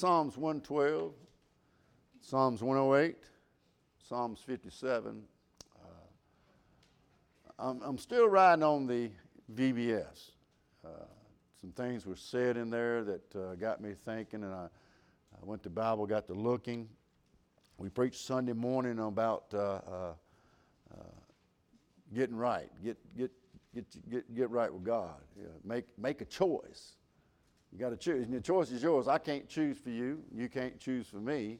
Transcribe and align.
Psalms 0.00 0.38
112, 0.38 1.12
Psalms 2.22 2.62
108, 2.62 3.16
Psalms 4.08 4.40
57. 4.46 5.22
Uh, 5.76 5.88
I'm, 7.58 7.82
I'm 7.82 7.98
still 7.98 8.26
riding 8.26 8.62
on 8.62 8.86
the 8.86 9.10
VBS. 9.54 10.30
Uh, 10.82 11.04
some 11.60 11.72
things 11.72 12.06
were 12.06 12.16
said 12.16 12.56
in 12.56 12.70
there 12.70 13.04
that 13.04 13.36
uh, 13.36 13.54
got 13.56 13.82
me 13.82 13.92
thinking, 14.06 14.42
and 14.42 14.54
I, 14.54 14.68
I, 15.34 15.44
went 15.44 15.62
to 15.64 15.68
Bible, 15.68 16.06
got 16.06 16.26
to 16.28 16.32
looking. 16.32 16.88
We 17.76 17.90
preached 17.90 18.24
Sunday 18.24 18.54
morning 18.54 18.98
about 19.00 19.52
uh, 19.52 19.58
uh, 19.58 20.14
uh, 20.94 21.04
getting 22.14 22.36
right, 22.36 22.70
get, 22.82 22.96
get, 23.18 23.30
get, 23.74 24.10
get, 24.10 24.34
get 24.34 24.48
right 24.48 24.72
with 24.72 24.82
God, 24.82 25.20
yeah, 25.38 25.48
make, 25.62 25.84
make 25.98 26.22
a 26.22 26.24
choice. 26.24 26.96
You 27.72 27.78
got 27.78 27.90
to 27.90 27.96
choose. 27.96 28.24
And 28.24 28.32
your 28.32 28.42
choice 28.42 28.70
is 28.70 28.82
yours. 28.82 29.08
I 29.08 29.18
can't 29.18 29.48
choose 29.48 29.78
for 29.78 29.90
you. 29.90 30.22
You 30.34 30.48
can't 30.48 30.78
choose 30.78 31.06
for 31.06 31.18
me. 31.20 31.58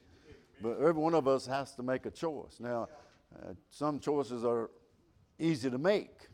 But 0.60 0.78
every 0.78 0.92
one 0.92 1.14
of 1.14 1.26
us 1.26 1.46
has 1.46 1.74
to 1.76 1.82
make 1.82 2.06
a 2.06 2.10
choice. 2.10 2.58
Now, 2.60 2.88
uh, 3.34 3.52
some 3.70 3.98
choices 4.00 4.44
are 4.44 4.70
easy 5.38 5.70
to 5.70 5.78
make. 5.78 6.28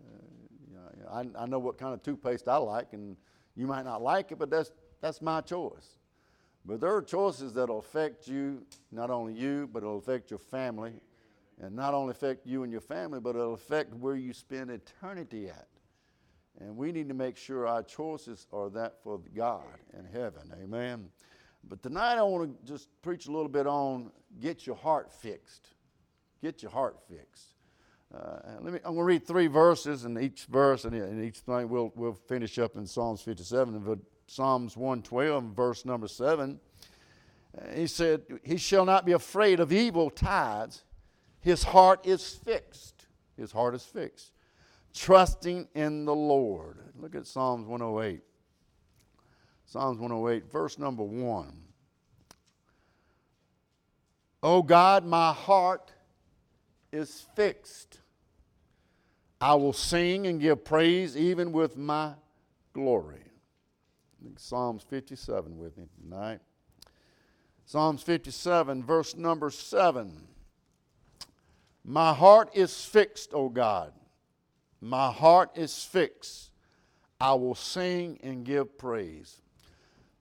Uh, 0.00 1.10
I, 1.10 1.42
I 1.42 1.46
know 1.46 1.58
what 1.58 1.78
kind 1.78 1.94
of 1.94 2.02
toothpaste 2.02 2.48
I 2.48 2.56
like, 2.56 2.92
and 2.92 3.16
you 3.54 3.66
might 3.66 3.84
not 3.84 4.02
like 4.02 4.32
it, 4.32 4.38
but 4.38 4.50
that's, 4.50 4.72
that's 5.00 5.22
my 5.22 5.40
choice. 5.40 5.98
But 6.64 6.80
there 6.80 6.94
are 6.94 7.02
choices 7.02 7.52
that 7.54 7.68
will 7.68 7.78
affect 7.78 8.26
you, 8.26 8.62
not 8.90 9.10
only 9.10 9.32
you, 9.32 9.68
but 9.72 9.82
it'll 9.82 9.98
affect 9.98 10.30
your 10.30 10.38
family. 10.38 10.94
And 11.60 11.74
not 11.74 11.92
only 11.94 12.12
affect 12.12 12.46
you 12.46 12.62
and 12.62 12.70
your 12.70 12.80
family, 12.80 13.20
but 13.20 13.30
it'll 13.30 13.54
affect 13.54 13.94
where 13.94 14.14
you 14.16 14.32
spend 14.32 14.70
eternity 14.70 15.48
at. 15.48 15.66
And 16.60 16.76
we 16.76 16.90
need 16.90 17.08
to 17.08 17.14
make 17.14 17.36
sure 17.36 17.66
our 17.66 17.82
choices 17.82 18.46
are 18.52 18.68
that 18.70 18.94
for 19.02 19.20
God 19.34 19.62
and 19.96 20.06
heaven. 20.12 20.52
Amen. 20.62 21.08
But 21.68 21.82
tonight 21.82 22.18
I 22.18 22.22
want 22.22 22.66
to 22.66 22.72
just 22.72 22.88
preach 23.02 23.26
a 23.26 23.30
little 23.30 23.48
bit 23.48 23.66
on 23.66 24.10
get 24.40 24.66
your 24.66 24.76
heart 24.76 25.12
fixed. 25.12 25.68
Get 26.42 26.62
your 26.62 26.72
heart 26.72 26.96
fixed. 27.08 27.54
Uh, 28.12 28.38
let 28.60 28.72
me, 28.72 28.80
I'm 28.84 28.94
going 28.94 28.96
to 28.96 29.04
read 29.04 29.26
three 29.26 29.48
verses, 29.48 30.04
and 30.04 30.18
each 30.18 30.46
verse 30.46 30.84
and 30.84 31.22
each 31.22 31.38
thing 31.38 31.68
we'll, 31.68 31.92
we'll 31.94 32.14
finish 32.14 32.58
up 32.58 32.76
in 32.76 32.86
Psalms 32.86 33.20
57 33.20 33.74
and 33.74 34.00
Psalms 34.26 34.76
112, 34.76 35.44
verse 35.44 35.84
number 35.84 36.08
7. 36.08 36.58
Uh, 37.56 37.74
he 37.74 37.86
said, 37.86 38.22
He 38.42 38.56
shall 38.56 38.84
not 38.84 39.04
be 39.04 39.12
afraid 39.12 39.60
of 39.60 39.72
evil 39.72 40.10
tides. 40.10 40.84
His 41.40 41.62
heart 41.62 42.06
is 42.06 42.26
fixed. 42.28 43.06
His 43.36 43.52
heart 43.52 43.74
is 43.74 43.84
fixed 43.84 44.32
trusting 44.98 45.68
in 45.74 46.04
the 46.04 46.14
Lord. 46.14 46.78
Look 46.98 47.14
at 47.14 47.26
Psalms 47.26 47.66
108. 47.66 48.20
Psalms 49.66 49.98
108, 49.98 50.50
verse 50.50 50.78
number 50.78 51.02
1. 51.02 51.52
Oh 54.42 54.62
God, 54.62 55.04
my 55.04 55.32
heart 55.32 55.92
is 56.90 57.26
fixed. 57.36 58.00
I 59.40 59.54
will 59.54 59.72
sing 59.72 60.26
and 60.26 60.40
give 60.40 60.64
praise 60.64 61.16
even 61.16 61.52
with 61.52 61.76
my 61.76 62.14
glory. 62.72 63.22
Psalms 64.36 64.82
57 64.88 65.58
with 65.58 65.76
me 65.76 65.86
tonight. 66.02 66.40
Psalms 67.66 68.02
57, 68.02 68.82
verse 68.82 69.14
number 69.14 69.50
7. 69.50 70.26
My 71.84 72.12
heart 72.12 72.50
is 72.54 72.84
fixed, 72.84 73.32
O 73.32 73.48
God. 73.48 73.92
My 74.80 75.10
heart 75.10 75.50
is 75.56 75.82
fixed. 75.84 76.50
I 77.20 77.34
will 77.34 77.54
sing 77.54 78.20
and 78.22 78.44
give 78.44 78.78
praise. 78.78 79.40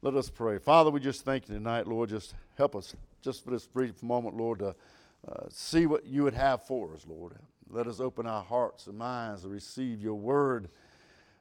Let 0.02 0.16
us 0.16 0.30
pray. 0.30 0.58
Father, 0.58 0.90
we 0.90 1.00
just 1.00 1.26
thank 1.26 1.48
you 1.48 1.56
tonight, 1.56 1.88
Lord. 1.88 2.10
Just 2.10 2.34
help 2.58 2.76
us 2.76 2.96
just 3.22 3.44
for 3.44 3.52
this 3.52 3.68
brief 3.68 4.02
moment, 4.02 4.36
Lord, 4.36 4.60
to 4.60 4.76
uh, 5.28 5.46
see 5.50 5.86
what 5.86 6.06
you 6.06 6.24
would 6.24 6.34
have 6.34 6.66
for 6.66 6.94
us, 6.94 7.06
Lord. 7.08 7.34
Let 7.70 7.88
us 7.88 8.00
open 8.00 8.26
our 8.26 8.44
hearts 8.44 8.88
and 8.88 8.98
minds 8.98 9.42
to 9.42 9.50
receive 9.50 10.02
your 10.02 10.16
word 10.16 10.70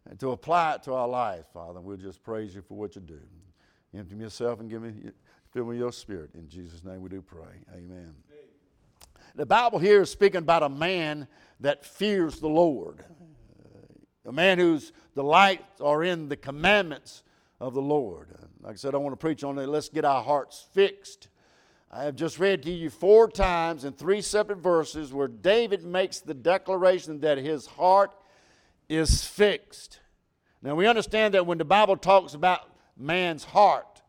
and 0.08 0.18
to 0.20 0.32
apply 0.32 0.74
it 0.74 0.82
to 0.84 0.94
our 0.94 1.08
life, 1.08 1.44
Father. 1.52 1.80
We'll 1.80 1.96
just 1.96 2.22
praise 2.22 2.54
you 2.54 2.62
for 2.62 2.76
what 2.76 2.96
you 2.96 3.02
do. 3.02 3.20
Empty 3.96 4.14
me 4.14 4.24
yourself 4.24 4.60
and 4.60 4.68
give 4.68 4.82
me, 4.82 4.92
fill 5.52 5.66
me 5.66 5.78
your 5.78 5.92
spirit. 5.92 6.30
In 6.34 6.48
Jesus' 6.48 6.84
name 6.84 7.00
we 7.00 7.08
do 7.08 7.22
pray. 7.22 7.62
Amen. 7.74 8.14
The 9.34 9.46
Bible 9.46 9.78
here 9.78 10.02
is 10.02 10.10
speaking 10.10 10.38
about 10.38 10.62
a 10.62 10.68
man 10.68 11.28
that 11.60 11.84
fears 11.84 12.40
the 12.40 12.48
Lord, 12.48 13.04
a 14.24 14.32
man 14.32 14.58
whose 14.58 14.92
delights 15.14 15.80
are 15.80 16.02
in 16.02 16.28
the 16.28 16.36
commandments 16.36 17.22
of 17.60 17.74
the 17.74 17.82
Lord. 17.82 18.28
Like 18.60 18.74
I 18.74 18.76
said, 18.76 18.94
I 18.94 18.98
want 18.98 19.12
to 19.12 19.16
preach 19.16 19.44
on 19.44 19.58
it. 19.58 19.68
Let's 19.68 19.88
get 19.88 20.04
our 20.04 20.22
hearts 20.22 20.66
fixed. 20.72 21.28
I 21.90 22.02
have 22.02 22.16
just 22.16 22.38
read 22.38 22.62
to 22.64 22.70
you 22.70 22.90
four 22.90 23.28
times 23.28 23.84
in 23.84 23.92
three 23.92 24.20
separate 24.20 24.58
verses 24.58 25.12
where 25.12 25.28
David 25.28 25.84
makes 25.84 26.20
the 26.20 26.34
declaration 26.34 27.20
that 27.20 27.38
his 27.38 27.66
heart 27.66 28.12
is 28.88 29.24
fixed. 29.24 30.00
Now, 30.62 30.74
we 30.74 30.86
understand 30.86 31.34
that 31.34 31.46
when 31.46 31.58
the 31.58 31.64
Bible 31.64 31.96
talks 31.96 32.34
about 32.34 32.60
man's 32.96 33.44
heart, 33.44 34.02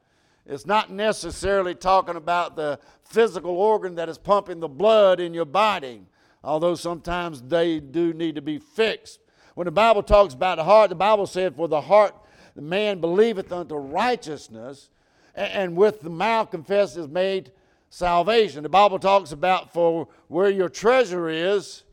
it's 0.46 0.66
not 0.66 0.90
necessarily 0.90 1.75
talking 1.75 2.16
about 2.16 2.56
the 2.56 2.80
physical 3.03 3.52
organ 3.52 3.96
that 3.96 4.09
is 4.09 4.18
pumping 4.18 4.59
the 4.59 4.68
blood 4.68 5.19
in 5.19 5.34
your 5.34 5.46
body, 5.46 6.02
although 6.47 6.75
sometimes 6.75 7.41
they 7.41 7.80
do 7.80 8.13
need 8.13 8.35
to 8.35 8.41
be 8.41 8.58
fixed. 8.58 9.19
When 9.56 9.66
the 9.66 9.72
Bible 9.72 10.03
talks 10.03 10.34
about 10.34 10.58
the 10.58 10.63
heart, 10.63 10.90
the 10.90 10.96
Bible 10.96 11.28
said, 11.28 11.56
For 11.56 11.68
the 11.68 11.81
heart, 11.81 12.16
the 12.56 12.62
man 12.62 13.00
believeth 13.00 13.52
unto 13.52 13.75
righteousness, 13.75 14.90
and 15.36 15.75
with 15.75 16.02
the 16.02 16.09
mouth 16.09 16.50
confesses 16.52 17.07
made 17.07 17.52
salvation. 17.90 18.63
The 18.63 18.69
Bible 18.69 19.00
talks 19.00 19.31
about, 19.31 19.74
For 19.74 20.07
where 20.28 20.50
your 20.50 20.69
treasure 20.69 21.30
is, 21.30 21.84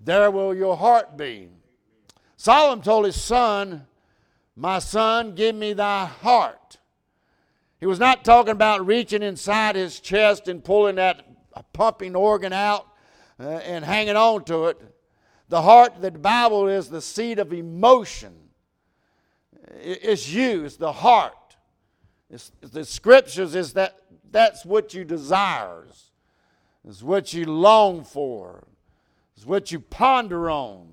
there 0.00 0.30
will 0.30 0.54
your 0.54 0.76
heart 0.76 1.16
be. 1.16 1.48
Solomon 2.36 2.82
told 2.82 3.04
his 3.04 3.20
son, 3.20 3.86
My 4.56 4.78
son, 4.78 5.34
give 5.34 5.54
me 5.54 5.72
thy 5.72 6.06
heart 6.06 6.78
he 7.80 7.86
was 7.86 8.00
not 8.00 8.24
talking 8.24 8.52
about 8.52 8.84
reaching 8.86 9.22
inside 9.22 9.76
his 9.76 10.00
chest 10.00 10.48
and 10.48 10.62
pulling 10.62 10.96
that 10.96 11.24
pumping 11.72 12.16
organ 12.16 12.52
out 12.52 12.86
Uh, 13.40 13.60
and 13.64 13.84
hanging 13.84 14.16
on 14.16 14.44
to 14.44 14.66
it. 14.66 14.80
The 15.48 15.62
heart, 15.62 16.00
the 16.00 16.10
Bible 16.10 16.68
is 16.68 16.88
the 16.88 17.00
seat 17.00 17.38
of 17.38 17.52
emotion. 17.52 18.34
It's 19.80 20.28
you, 20.28 20.64
it's 20.64 20.76
the 20.76 20.92
heart. 20.92 21.56
It's, 22.30 22.50
the 22.60 22.84
scriptures 22.84 23.54
is 23.54 23.74
that 23.74 23.98
that's 24.30 24.64
what 24.64 24.92
you 24.92 25.04
desires. 25.04 26.10
It's 26.86 27.02
what 27.02 27.32
you 27.32 27.46
long 27.46 28.04
for. 28.04 28.66
It's 29.36 29.46
what 29.46 29.70
you 29.70 29.80
ponder 29.80 30.50
on. 30.50 30.88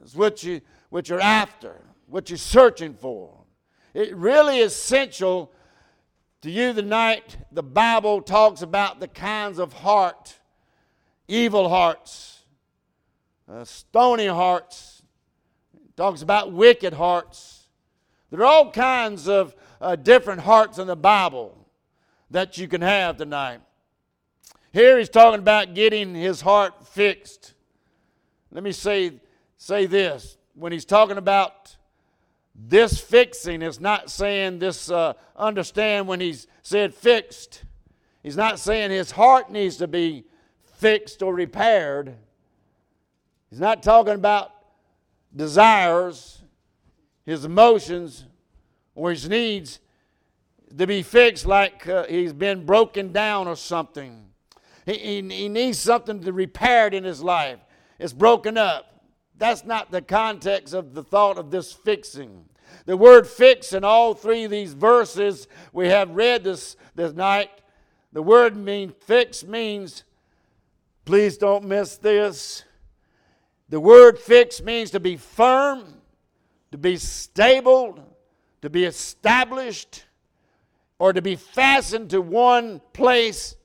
It's 0.00 0.14
what 0.14 0.42
you 0.42 0.60
what 0.90 1.08
you're 1.08 1.20
after, 1.20 1.82
what 2.06 2.30
you're 2.30 2.38
searching 2.38 2.94
for. 2.94 3.44
It 3.92 4.16
really 4.16 4.58
is 4.58 4.72
essential 4.72 5.52
to 6.42 6.50
you 6.50 6.72
tonight. 6.72 7.36
The 7.52 7.62
Bible 7.62 8.22
talks 8.22 8.62
about 8.62 9.00
the 9.00 9.08
kinds 9.08 9.58
of 9.58 9.72
heart 9.72 10.38
evil 11.28 11.68
hearts, 11.68 12.42
uh, 13.48 13.64
stony 13.64 14.26
hearts, 14.26 15.02
it 15.74 15.96
talks 15.96 16.22
about 16.22 16.52
wicked 16.52 16.94
hearts. 16.94 17.68
There 18.30 18.40
are 18.40 18.46
all 18.46 18.70
kinds 18.70 19.28
of 19.28 19.54
uh, 19.80 19.96
different 19.96 20.40
hearts 20.40 20.78
in 20.78 20.86
the 20.86 20.96
Bible 20.96 21.66
that 22.30 22.58
you 22.58 22.66
can 22.66 22.80
have 22.80 23.16
tonight. 23.16 23.60
Here 24.72 24.98
he's 24.98 25.08
talking 25.08 25.38
about 25.38 25.74
getting 25.74 26.14
his 26.14 26.40
heart 26.40 26.86
fixed. 26.86 27.54
Let 28.50 28.62
me 28.62 28.72
say, 28.72 29.12
say 29.56 29.86
this. 29.86 30.36
When 30.54 30.72
he's 30.72 30.84
talking 30.84 31.16
about 31.16 31.76
this 32.54 33.00
fixing 33.00 33.62
is 33.62 33.80
not 33.80 34.10
saying 34.10 34.58
this, 34.58 34.90
uh, 34.90 35.14
understand 35.36 36.08
when 36.08 36.20
he's 36.20 36.48
said 36.62 36.94
fixed. 36.94 37.62
He's 38.22 38.36
not 38.36 38.58
saying 38.58 38.90
his 38.90 39.12
heart 39.12 39.50
needs 39.50 39.76
to 39.76 39.86
be 39.86 40.24
fixed 40.78 41.22
or 41.22 41.34
repaired. 41.34 42.16
He's 43.50 43.60
not 43.60 43.82
talking 43.82 44.14
about 44.14 44.52
desires, 45.34 46.42
his 47.24 47.44
emotions, 47.44 48.24
or 48.94 49.10
his 49.10 49.28
needs 49.28 49.80
to 50.76 50.86
be 50.86 51.02
fixed 51.02 51.46
like 51.46 51.86
uh, 51.88 52.04
he's 52.04 52.32
been 52.32 52.64
broken 52.66 53.12
down 53.12 53.48
or 53.48 53.56
something. 53.56 54.26
He, 54.84 54.94
he, 54.94 55.22
he 55.28 55.48
needs 55.48 55.78
something 55.78 56.20
to 56.22 56.32
repaired 56.32 56.94
in 56.94 57.04
his 57.04 57.22
life. 57.22 57.58
It's 57.98 58.12
broken 58.12 58.56
up. 58.56 59.02
That's 59.36 59.64
not 59.64 59.90
the 59.90 60.02
context 60.02 60.74
of 60.74 60.94
the 60.94 61.02
thought 61.02 61.38
of 61.38 61.50
this 61.50 61.72
fixing. 61.72 62.44
The 62.86 62.96
word 62.96 63.26
fix 63.26 63.72
in 63.72 63.84
all 63.84 64.14
three 64.14 64.44
of 64.44 64.50
these 64.50 64.72
verses 64.72 65.46
we 65.72 65.88
have 65.88 66.10
read 66.10 66.44
this, 66.44 66.76
this 66.94 67.12
night, 67.12 67.50
the 68.12 68.22
word 68.22 68.56
mean 68.56 68.92
fix 69.06 69.44
means, 69.44 70.04
please 71.08 71.38
don't 71.38 71.64
miss 71.64 71.96
this. 71.96 72.64
The 73.70 73.80
word 73.80 74.18
fix 74.18 74.60
means 74.60 74.90
to 74.90 75.00
be 75.00 75.16
firm, 75.16 76.02
to 76.70 76.76
be 76.76 76.98
stable, 76.98 77.98
to 78.60 78.68
be 78.68 78.84
established. 78.84 80.04
or 80.98 81.14
to 81.14 81.22
be 81.22 81.34
fastened 81.36 82.10
to 82.10 82.20
one 82.20 82.82
place. 82.92 83.56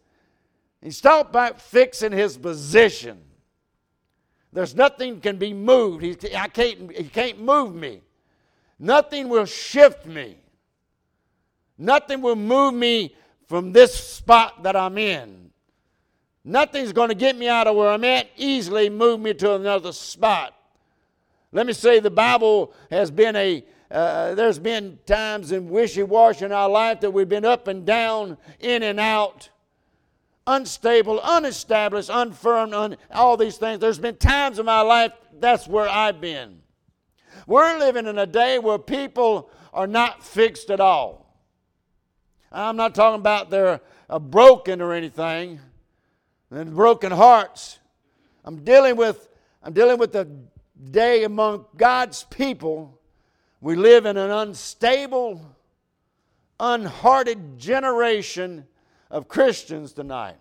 He's 0.81 1.01
talking 1.01 1.31
about 1.31 1.59
fixing 1.59 2.13
his 2.13 2.37
position. 2.37 3.19
There's 4.53 4.75
nothing 4.75 5.19
can 5.19 5.37
be 5.37 5.51
moved. 5.53 6.03
He, 6.03 6.15
I 6.37 6.47
can't, 6.47 6.95
he 6.95 7.05
can't 7.05 7.41
move 7.41 7.75
me. 7.75 8.03
Nothing 8.79 9.27
will 9.27 9.45
shift 9.45 10.05
me. 10.05 10.37
Nothing 11.77 12.21
will 12.21 12.37
move 12.37 12.73
me 12.73 13.15
from 13.47 13.73
this 13.73 13.93
spot 13.93 14.63
that 14.63 14.77
I'm 14.77 14.97
in. 14.97 15.43
Nothing's 16.45 16.91
going 16.91 17.09
to 17.09 17.15
get 17.15 17.37
me 17.37 17.47
out 17.47 17.67
of 17.67 17.75
where 17.75 17.89
I'm 17.89 18.03
at, 18.03 18.29
easily 18.35 18.89
move 18.89 19.19
me 19.19 19.33
to 19.35 19.55
another 19.55 19.91
spot. 19.91 20.53
Let 21.51 21.67
me 21.67 21.73
say 21.73 21.99
the 21.99 22.11
Bible 22.11 22.73
has 22.89 23.11
been 23.11 23.35
a, 23.35 23.63
uh, 23.89 24.35
there's 24.35 24.59
been 24.59 24.99
times 25.05 25.51
in 25.51 25.69
wishy 25.69 26.03
washy 26.03 26.45
in 26.45 26.51
our 26.51 26.69
life 26.69 26.99
that 27.01 27.11
we've 27.11 27.29
been 27.29 27.45
up 27.45 27.67
and 27.67 27.85
down, 27.85 28.37
in 28.59 28.83
and 28.83 28.99
out 28.99 29.49
unstable, 30.45 31.21
unestablished, 31.21 32.09
unfirm, 32.09 32.73
un, 32.73 32.97
all 33.11 33.37
these 33.37 33.57
things. 33.57 33.79
There's 33.79 33.99
been 33.99 34.17
times 34.17 34.59
in 34.59 34.65
my 34.65 34.81
life 34.81 35.13
that's 35.39 35.67
where 35.67 35.87
I've 35.87 36.19
been. 36.19 36.59
We're 37.47 37.77
living 37.79 38.07
in 38.07 38.17
a 38.17 38.25
day 38.25 38.59
where 38.59 38.77
people 38.77 39.49
are 39.73 39.87
not 39.87 40.23
fixed 40.23 40.69
at 40.69 40.79
all. 40.79 41.25
I'm 42.51 42.75
not 42.75 42.93
talking 42.93 43.19
about 43.19 43.49
they're 43.49 43.81
uh, 44.09 44.19
broken 44.19 44.81
or 44.81 44.93
anything, 44.93 45.59
and 46.53 46.75
broken 46.75 47.11
hearts. 47.11 47.79
I'm 48.45 48.63
dealing 48.63 48.95
with 48.95 49.29
I'm 49.61 49.73
dealing 49.73 49.97
with 49.97 50.11
the 50.11 50.27
day 50.91 51.23
among 51.23 51.65
God's 51.77 52.23
people. 52.25 52.99
We 53.61 53.75
live 53.75 54.05
in 54.05 54.17
an 54.17 54.29
unstable, 54.29 55.41
unhearted 56.59 57.57
generation 57.57 58.65
of 59.09 59.29
Christians 59.29 59.93
tonight. 59.93 60.35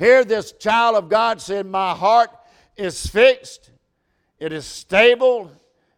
Here, 0.00 0.24
this 0.24 0.50
child 0.50 0.96
of 0.96 1.08
God 1.08 1.40
said, 1.40 1.64
My 1.64 1.94
heart 1.94 2.30
is 2.76 3.06
fixed, 3.06 3.70
it 4.40 4.52
is 4.52 4.66
stable, 4.66 5.52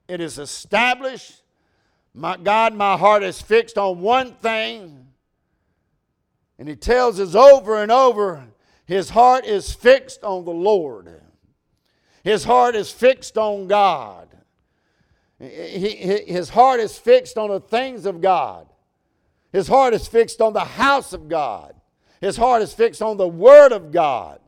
it 0.06 0.20
is 0.20 0.38
established. 0.38 1.40
My 2.12 2.36
God, 2.36 2.74
my 2.74 2.98
heart 2.98 3.22
is 3.22 3.40
fixed 3.40 3.78
on 3.78 4.00
one 4.00 4.34
thing. 4.34 5.06
And 6.58 6.68
he 6.68 6.76
tells 6.76 7.18
us 7.18 7.34
over 7.34 7.82
and 7.82 7.90
over 7.90 8.44
his 8.86 9.10
heart 9.10 9.44
is 9.44 9.72
fixed 9.72 10.22
on 10.22 10.44
the 10.44 10.52
Lord. 10.52 11.20
His 12.22 12.44
heart 12.44 12.74
is 12.74 12.90
fixed 12.90 13.38
on 13.38 13.66
God. 13.66 14.28
His 15.38 16.50
heart 16.50 16.80
is 16.80 16.98
fixed 16.98 17.36
on 17.36 17.50
the 17.50 17.60
things 17.60 18.06
of 18.06 18.20
God. 18.20 18.66
His 19.52 19.68
heart 19.68 19.94
is 19.94 20.06
fixed 20.06 20.40
on 20.40 20.52
the 20.52 20.60
house 20.60 21.12
of 21.12 21.28
God. 21.28 21.74
His 22.20 22.36
heart 22.36 22.62
is 22.62 22.72
fixed 22.72 23.02
on 23.02 23.16
the 23.16 23.28
Word 23.28 23.72
of 23.72 23.92
God. 23.92 24.40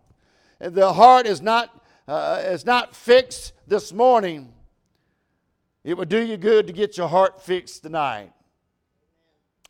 The 0.59 0.93
heart 0.93 1.27
is 1.27 1.43
not, 1.43 1.85
uh, 2.09 2.43
is 2.45 2.65
not 2.65 2.97
fixed 2.97 3.53
this 3.67 3.93
morning. 3.93 4.53
It 5.85 5.97
would 5.97 6.09
do 6.09 6.21
you 6.21 6.37
good 6.37 6.67
to 6.67 6.73
get 6.73 6.97
your 6.97 7.09
heart 7.09 7.43
fixed 7.43 7.83
tonight. 7.83 8.33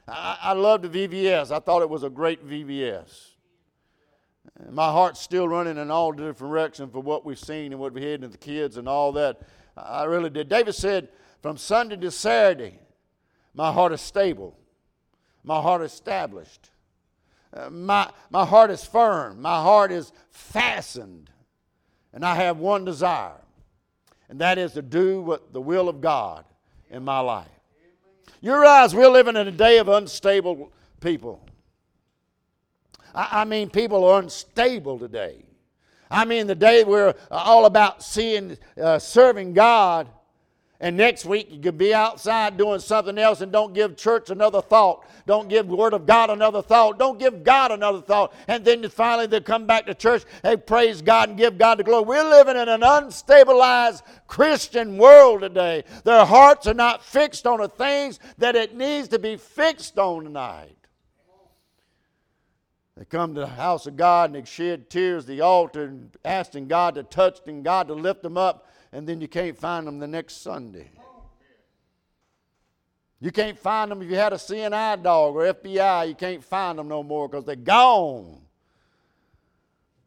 I, 0.07 0.39
I 0.41 0.53
loved 0.53 0.91
the 0.91 1.09
VBS. 1.09 1.51
I 1.51 1.59
thought 1.59 1.83
it 1.83 1.91
was 1.91 2.05
a 2.05 2.11
great 2.11 2.47
VBS. 2.47 3.36
My 4.71 4.91
heart's 4.91 5.21
still 5.21 5.49
running 5.49 5.77
in 5.77 5.91
all 5.91 6.13
different 6.13 6.39
directions 6.39 6.93
for 6.93 7.01
what 7.01 7.25
we've 7.25 7.39
seen 7.39 7.73
and 7.73 7.81
what 7.81 7.93
we 7.93 8.05
had 8.05 8.23
in 8.25 8.31
the 8.31 8.39
kids 8.39 8.77
and 8.77 8.89
all 8.89 9.13
that. 9.13 9.41
I 9.77 10.05
really 10.05 10.31
did. 10.31 10.49
David 10.49 10.75
said, 10.75 11.09
from 11.43 11.57
Sunday 11.57 11.97
to 11.97 12.11
Saturday, 12.11 12.79
my 13.55 13.73
heart 13.73 13.93
is 13.93 14.01
stable 14.01 14.57
my 15.47 15.61
heart 15.63 15.81
is 15.83 15.93
established. 15.93 16.71
Uh, 17.55 17.71
my, 17.71 18.11
my 18.31 18.45
heart 18.45 18.71
is 18.73 18.85
firm. 18.85 19.41
My 19.41 19.63
heart 19.63 19.93
is 19.93 20.13
fastened. 20.31 21.31
And 22.13 22.25
I 22.25 22.35
have 22.35 22.59
one 22.59 22.85
desire, 22.85 23.41
and 24.29 24.41
that 24.41 24.59
is 24.59 24.73
to 24.73 24.83
do 24.83 25.21
what 25.21 25.53
the 25.53 25.61
will 25.61 25.89
of 25.89 26.01
God 26.01 26.47
in 26.91 27.05
my 27.05 27.21
life. 27.21 27.47
You 28.41 28.53
realize 28.55 28.95
we're 28.95 29.09
living 29.09 29.37
in 29.37 29.47
a 29.47 29.53
day 29.53 29.79
of 29.79 29.89
unstable 29.89 30.73
people. 31.01 31.46
I, 33.17 33.41
I 33.41 33.45
mean, 33.45 33.69
people 33.69 34.05
are 34.05 34.21
unstable 34.21 35.01
today. 35.01 35.43
I 36.09 36.25
mean, 36.25 36.47
the 36.47 36.55
day 36.55 36.85
we're 36.85 37.15
all 37.33 37.67
about 37.67 38.05
seeing, 38.05 38.57
uh, 38.81 39.01
serving 39.01 39.55
God 39.55 40.09
and 40.79 40.97
next 40.97 41.25
week, 41.25 41.49
you 41.51 41.59
could 41.59 41.79
be 41.79 41.95
outside 41.95 42.59
doing 42.59 42.81
something 42.81 43.17
else 43.17 43.41
and 43.41 43.51
don't 43.51 43.73
give 43.73 43.97
church 43.97 44.29
another 44.29 44.61
thought. 44.61 45.07
Don't 45.27 45.49
give 45.49 45.67
Word 45.69 45.95
of 45.95 46.05
God 46.05 46.29
another 46.29 46.61
thought. 46.61 46.99
Don't 46.99 47.19
give 47.19 47.43
God 47.43 47.73
another 47.73 48.03
thought. 48.03 48.35
And 48.47 48.63
then 48.63 48.87
finally 48.91 49.27
they 49.27 49.41
come 49.41 49.67
back 49.67 49.87
to 49.87 49.95
church, 49.95 50.25
they 50.43 50.57
praise 50.57 51.01
God 51.01 51.31
and 51.31 51.39
give 51.39 51.57
God 51.57 51.79
the 51.79 51.85
glory. 51.85 52.05
We're 52.05 52.29
living 52.29 52.57
in 52.57 52.69
an 52.69 52.83
unstabilized 52.83 54.03
Christian 54.27 54.99
world 54.99 55.41
today. 55.41 55.85
Their 56.05 56.27
hearts 56.27 56.67
are 56.67 56.75
not 56.75 57.03
fixed 57.03 57.47
on 57.47 57.61
the 57.61 57.69
things 57.69 58.21
that 58.37 58.55
it 58.55 58.77
needs 58.77 59.09
to 59.09 59.19
be 59.19 59.37
fixed 59.37 59.99
on 59.99 60.25
tonight. 60.25 60.77
They 62.97 63.05
come 63.05 63.35
to 63.35 63.41
the 63.41 63.47
house 63.47 63.87
of 63.87 63.97
God 63.97 64.31
and 64.31 64.43
they 64.43 64.49
shed 64.49 64.89
tears 64.89 65.25
at 65.25 65.29
the 65.29 65.43
altar 65.43 65.85
and 65.85 66.11
asking 66.25 66.69
God 66.69 66.95
to 66.95 67.03
touch 67.03 67.41
and 67.47 67.63
God 67.63 67.89
to 67.89 67.95
lift 67.95 68.23
them 68.23 68.39
up 68.39 68.67
and 68.93 69.07
then 69.07 69.21
you 69.21 69.29
can't 69.29 69.57
find 69.57 69.87
them 69.87 69.99
the 69.99 70.07
next 70.07 70.41
Sunday. 70.43 70.91
You 73.21 73.31
can't 73.31 73.59
find 73.59 73.91
them 73.91 74.03
if 74.03 74.11
you 74.11 74.17
had 74.17 74.33
a 74.33 74.37
CNI 74.37 75.03
dog 75.03 75.35
or 75.35 75.53
FBI, 75.53 76.09
you 76.09 76.15
can't 76.15 76.45
find 76.45 76.79
them 76.79 76.89
no 76.89 77.03
more 77.03 77.29
because 77.29 77.45
they're 77.45 77.57
gone. 77.57 78.41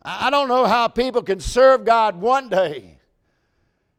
I 0.02 0.30
don't 0.30 0.48
know 0.48 0.66
how 0.66 0.88
people 0.88 1.22
can 1.22 1.40
serve 1.40 1.86
God 1.86 2.20
one 2.20 2.50
day 2.50 2.98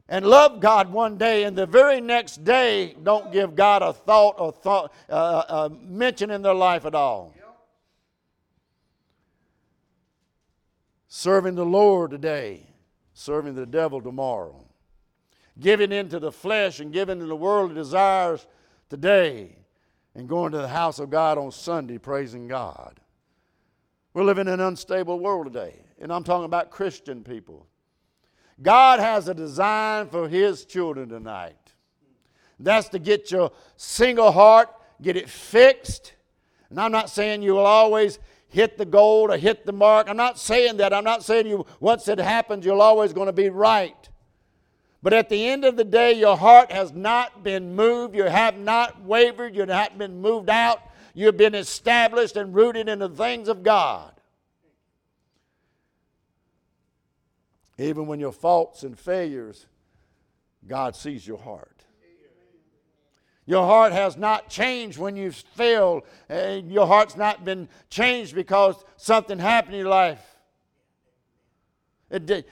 and 0.09 0.25
love 0.25 0.59
God 0.59 0.91
one 0.91 1.17
day 1.17 1.43
and 1.43 1.57
the 1.57 1.65
very 1.65 2.01
next 2.01 2.43
day 2.43 2.95
don't 3.03 3.31
give 3.31 3.55
God 3.55 3.81
a 3.81 3.93
thought 3.93 4.35
or 4.39 4.51
thought, 4.51 4.91
uh, 5.09 5.13
uh, 5.13 5.45
uh 5.47 5.69
mention 5.81 6.31
in 6.31 6.41
their 6.41 6.55
life 6.55 6.85
at 6.85 6.95
all. 6.95 7.33
Serving 11.13 11.55
the 11.55 11.65
Lord 11.65 12.11
today, 12.11 12.67
serving 13.13 13.55
the 13.55 13.65
devil 13.65 14.01
tomorrow 14.01 14.65
giving 15.59 15.91
into 15.91 16.19
the 16.19 16.31
flesh 16.31 16.79
and 16.79 16.91
giving 16.91 17.19
to 17.19 17.25
the 17.25 17.35
worldly 17.35 17.75
desires 17.75 18.47
today 18.89 19.55
and 20.15 20.27
going 20.27 20.51
to 20.51 20.57
the 20.57 20.67
house 20.67 20.99
of 20.99 21.09
God 21.09 21.37
on 21.37 21.51
Sunday 21.51 21.97
praising 21.97 22.47
God. 22.47 22.99
We're 24.13 24.23
living 24.23 24.47
in 24.47 24.55
an 24.55 24.59
unstable 24.59 25.19
world 25.19 25.45
today, 25.45 25.75
and 25.99 26.11
I'm 26.11 26.23
talking 26.23 26.45
about 26.45 26.69
Christian 26.69 27.23
people. 27.23 27.67
God 28.61 28.99
has 28.99 29.27
a 29.27 29.33
design 29.33 30.07
for 30.07 30.27
His 30.27 30.65
children 30.65 31.09
tonight. 31.09 31.55
That's 32.59 32.89
to 32.89 32.99
get 32.99 33.31
your 33.31 33.51
single 33.77 34.31
heart, 34.31 34.69
get 35.01 35.15
it 35.15 35.29
fixed. 35.29 36.13
And 36.69 36.79
I'm 36.79 36.91
not 36.91 37.09
saying 37.09 37.41
you 37.41 37.53
will 37.53 37.65
always 37.65 38.19
hit 38.51 38.77
the 38.77 38.85
goal 38.85 39.31
or 39.31 39.37
hit 39.37 39.65
the 39.65 39.73
mark. 39.73 40.07
I'm 40.09 40.17
not 40.17 40.37
saying 40.37 40.77
that. 40.77 40.93
I'm 40.93 41.03
not 41.03 41.23
saying 41.23 41.47
you 41.47 41.65
once 41.79 42.07
it 42.07 42.19
happens, 42.19 42.65
you're 42.65 42.79
always 42.79 43.13
going 43.13 43.27
to 43.27 43.33
be 43.33 43.49
right. 43.49 44.09
But 45.01 45.13
at 45.13 45.29
the 45.29 45.47
end 45.47 45.65
of 45.65 45.77
the 45.77 45.83
day, 45.83 46.13
your 46.13 46.37
heart 46.37 46.71
has 46.71 46.91
not 46.91 47.43
been 47.43 47.75
moved. 47.75 48.15
You 48.15 48.25
have 48.25 48.57
not 48.57 49.03
wavered. 49.03 49.55
You 49.55 49.61
have 49.61 49.69
not 49.69 49.97
been 49.97 50.21
moved 50.21 50.49
out. 50.49 50.79
You've 51.15 51.37
been 51.37 51.55
established 51.55 52.37
and 52.37 52.53
rooted 52.53 52.87
in 52.87 52.99
the 52.99 53.09
things 53.09 53.47
of 53.47 53.63
God. 53.63 54.11
Even 57.77 58.05
when 58.05 58.19
your 58.19 58.31
faults 58.31 58.83
and 58.83 58.97
failures, 58.97 59.65
God 60.67 60.95
sees 60.95 61.25
your 61.25 61.39
heart. 61.39 61.80
Your 63.45 63.65
heart 63.65 63.91
has 63.91 64.17
not 64.17 64.49
changed 64.49 64.97
when 64.97 65.15
you've 65.15 65.35
failed. 65.35 66.03
Your 66.29 66.87
heart's 66.87 67.17
not 67.17 67.43
been 67.43 67.67
changed 67.89 68.35
because 68.35 68.83
something 68.97 69.39
happened 69.39 69.75
in 69.75 69.81
your 69.81 69.89
life 69.89 70.31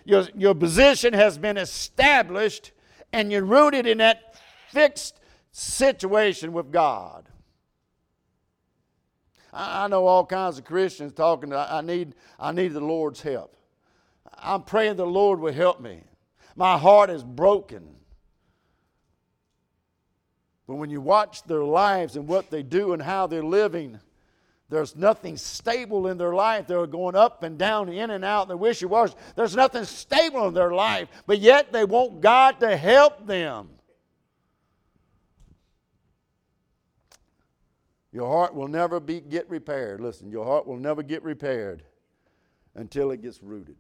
your, 0.06 0.28
your 0.36 0.56
position 0.56 1.14
has 1.14 1.38
been 1.38 1.58
established 1.58 2.72
and 3.12 3.32
you're 3.32 3.44
rooted 3.44 3.86
in 3.88 3.98
that 4.00 4.36
fixed 4.70 5.20
situation 5.52 6.54
with 6.54 6.72
God. 6.72 7.28
I, 9.52 9.86
I 9.86 9.88
know 9.88 10.06
all 10.06 10.26
kinds 10.26 10.58
of 10.58 10.66
Christians 10.66 11.14
talking, 11.14 11.54
I, 11.54 11.82
need, 11.82 12.16
I 12.40 12.52
need 12.52 12.74
the 12.74 12.80
Lord's 12.80 13.22
help. 13.22 13.56
I'm 14.38 14.64
praying 14.64 14.96
the 14.96 15.06
Lord 15.06 15.40
will 15.40 15.54
help 15.54 15.82
me. 15.82 16.04
My 16.56 16.78
heart 16.78 17.10
is 17.10 17.24
broken. 17.24 17.96
But 20.70 20.76
when 20.76 20.92
you 20.92 21.02
watch 21.02 21.42
their 21.46 21.64
lives 21.64 22.16
and 22.16 22.28
what 22.28 22.52
they 22.52 22.62
do 22.62 22.94
and 22.94 23.02
how 23.02 23.26
they're 23.26 23.42
living, 23.42 24.00
there's 24.70 24.96
nothing 24.96 25.36
stable 25.36 26.06
in 26.06 26.20
their 26.20 26.36
life. 26.36 26.68
They're 26.68 26.86
going 26.86 27.16
up 27.16 27.42
and 27.42 27.58
down, 27.58 27.90
in 27.90 28.12
and 28.12 28.24
out, 28.24 28.50
they 28.50 28.54
wish 28.54 28.84
it 28.84 28.86
was. 28.86 29.16
There's 29.36 29.56
nothing 29.56 29.84
stable 29.86 30.48
in 30.48 30.54
their 30.54 30.72
life, 30.72 31.10
but 31.26 31.40
yet 31.40 31.72
they 31.72 31.86
want 31.86 32.22
God 32.22 32.60
to 32.60 32.78
help 32.78 33.26
them. 33.26 33.70
Your 38.12 38.28
heart 38.28 38.54
will 38.54 38.68
never 38.68 39.00
be, 39.00 39.22
get 39.22 39.50
repaired. 39.50 40.00
Listen, 40.02 40.30
your 40.30 40.46
heart 40.46 40.68
will 40.68 40.78
never 40.78 41.02
get 41.02 41.24
repaired 41.24 41.82
until 42.76 43.10
it 43.10 43.24
gets 43.24 43.42
rooted. 43.42 43.78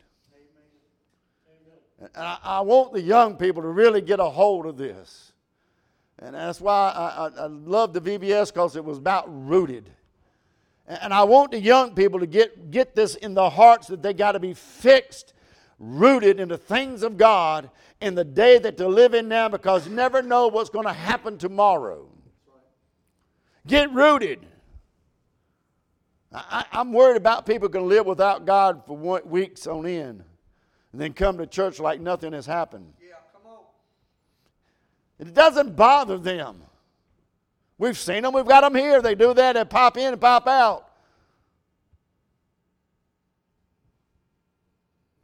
And 2.00 2.10
I, 2.16 2.40
I, 2.42 2.62
want 2.62 2.94
the 2.94 3.02
young 3.02 3.36
people 3.36 3.62
to 3.62 3.68
really 3.68 4.02
get 4.02 4.20
a 4.20 4.26
hold 4.26 4.66
of 4.66 4.76
this. 4.76 5.34
And 6.22 6.36
that's 6.36 6.60
why 6.60 6.92
I, 6.96 7.28
I, 7.28 7.44
I 7.44 7.48
love 7.48 7.94
the 7.94 8.02
VBS 8.02 8.54
because 8.54 8.76
it 8.76 8.84
was 8.84 8.98
about 8.98 9.26
rooted. 9.28 9.90
And, 10.88 11.00
and 11.04 11.14
I 11.14 11.24
want 11.24 11.52
the 11.52 11.60
young 11.60 11.96
people 11.96 12.20
to 12.20 12.28
get, 12.28 12.72
get 12.72 12.96
this 12.96 13.16
in 13.16 13.34
their 13.34 13.50
hearts 13.50 13.88
that 13.88 14.02
they 14.02 14.14
got 14.14 14.34
to 14.34 14.40
be 14.40 14.54
fixed, 14.54 15.34
rooted 15.80 16.40
in 16.40 16.50
the 16.50 16.58
things 16.58 17.04
of 17.04 17.18
God 17.18 17.70
in 18.02 18.16
the 18.16 18.26
day 18.26 18.60
that 18.60 18.76
they're 18.76 18.90
living 18.90 19.28
now 19.28 19.48
because 19.48 19.88
you 19.88 19.94
never 19.94 20.22
know 20.22 20.48
what's 20.48 20.70
going 20.70 20.86
to 20.86 20.94
happen 20.94 21.38
tomorrow. 21.38 22.10
Get 23.66 23.92
rooted. 23.94 24.46
I, 26.32 26.66
am 26.74 26.94
worried 26.94 27.18
about 27.18 27.46
people 27.46 27.70
to 27.70 27.82
live 27.82 28.06
without 28.06 28.46
God 28.46 28.84
for 28.86 29.22
weeks 29.26 29.68
on 29.68 29.86
end 29.86 30.24
and 30.92 31.02
then 31.02 31.14
come 31.14 31.38
to 31.38 31.48
church 31.48 31.80
like 31.80 32.00
nothing 32.02 32.34
has 32.34 32.46
happened. 32.46 32.94
It 35.20 35.34
doesn't 35.34 35.76
bother 35.76 36.18
them. 36.18 36.62
We've 37.78 37.98
seen 37.98 38.24
them, 38.24 38.34
we've 38.34 38.46
got 38.48 38.62
them 38.62 38.76
here. 38.76 39.02
They 39.02 39.16
do 39.16 39.34
that, 39.34 39.54
they 39.54 39.66
pop 39.66 39.98
in 39.98 40.14
and 40.14 40.22
pop 40.22 40.48
out. 40.48 40.86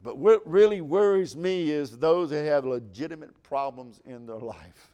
But 0.02 0.18
what 0.18 0.48
really 0.48 0.80
worries 0.80 1.34
me 1.34 1.70
is 1.70 1.98
those 1.98 2.30
that 2.30 2.44
have 2.44 2.64
legitimate 2.64 3.42
problems 3.42 4.00
in 4.04 4.26
their 4.26 4.38
life 4.38 4.92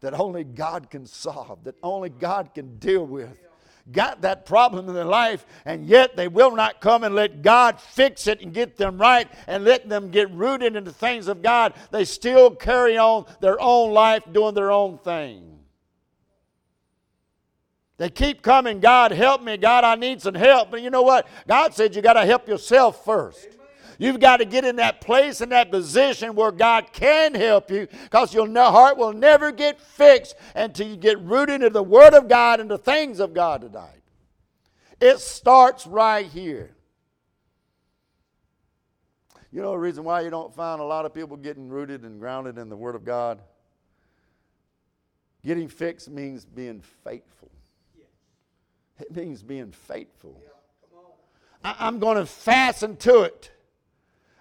that 0.00 0.12
only 0.12 0.44
God 0.44 0.90
can 0.90 1.06
solve, 1.06 1.64
that 1.64 1.76
only 1.82 2.10
God 2.10 2.50
can 2.54 2.76
deal 2.76 3.06
with 3.06 3.40
got 3.92 4.22
that 4.22 4.46
problem 4.46 4.88
in 4.88 4.94
their 4.94 5.04
life, 5.04 5.44
and 5.64 5.86
yet 5.86 6.16
they 6.16 6.28
will 6.28 6.54
not 6.54 6.80
come 6.80 7.04
and 7.04 7.14
let 7.14 7.42
God 7.42 7.80
fix 7.80 8.26
it 8.26 8.40
and 8.40 8.52
get 8.52 8.76
them 8.76 8.98
right 8.98 9.28
and 9.46 9.64
let 9.64 9.88
them 9.88 10.10
get 10.10 10.30
rooted 10.30 10.76
in 10.76 10.84
the 10.84 10.92
things 10.92 11.28
of 11.28 11.42
God. 11.42 11.74
They 11.90 12.04
still 12.04 12.50
carry 12.50 12.96
on 12.96 13.26
their 13.40 13.60
own 13.60 13.92
life 13.92 14.22
doing 14.32 14.54
their 14.54 14.72
own 14.72 14.98
thing. 14.98 15.58
They 17.96 18.10
keep 18.10 18.42
coming, 18.42 18.80
God, 18.80 19.12
help 19.12 19.42
me. 19.42 19.56
God, 19.56 19.84
I 19.84 19.94
need 19.94 20.20
some 20.20 20.34
help. 20.34 20.70
But 20.70 20.82
you 20.82 20.90
know 20.90 21.02
what? 21.02 21.28
God 21.46 21.74
said 21.74 21.94
you 21.94 22.02
got 22.02 22.14
to 22.14 22.26
help 22.26 22.48
yourself 22.48 23.04
first. 23.04 23.48
You've 23.98 24.20
got 24.20 24.38
to 24.38 24.44
get 24.44 24.64
in 24.64 24.76
that 24.76 25.00
place 25.00 25.40
in 25.40 25.50
that 25.50 25.70
position 25.70 26.34
where 26.34 26.50
God 26.50 26.92
can 26.92 27.34
help 27.34 27.70
you 27.70 27.86
because 28.04 28.34
your 28.34 28.52
heart 28.52 28.96
will 28.96 29.12
never 29.12 29.52
get 29.52 29.80
fixed 29.80 30.34
until 30.54 30.88
you 30.88 30.96
get 30.96 31.20
rooted 31.20 31.56
into 31.56 31.70
the 31.70 31.82
Word 31.82 32.14
of 32.14 32.28
God 32.28 32.60
and 32.60 32.70
the 32.70 32.78
things 32.78 33.20
of 33.20 33.34
God 33.34 33.62
tonight. 33.62 34.02
It 35.00 35.18
starts 35.18 35.86
right 35.86 36.26
here. 36.26 36.74
You 39.52 39.62
know 39.62 39.70
the 39.70 39.78
reason 39.78 40.02
why 40.02 40.22
you 40.22 40.30
don't 40.30 40.52
find 40.52 40.80
a 40.80 40.84
lot 40.84 41.04
of 41.04 41.14
people 41.14 41.36
getting 41.36 41.68
rooted 41.68 42.02
and 42.02 42.18
grounded 42.18 42.58
in 42.58 42.68
the 42.68 42.76
Word 42.76 42.96
of 42.96 43.04
God? 43.04 43.40
Getting 45.44 45.68
fixed 45.68 46.10
means 46.10 46.44
being 46.44 46.82
faithful. 47.04 47.50
It 48.98 49.14
means 49.14 49.42
being 49.42 49.72
faithful. 49.72 50.40
I, 51.62 51.86
am 51.88 51.98
going 51.98 52.16
to 52.16 52.26
fasten 52.26 52.96
to 52.98 53.22
it. 53.22 53.50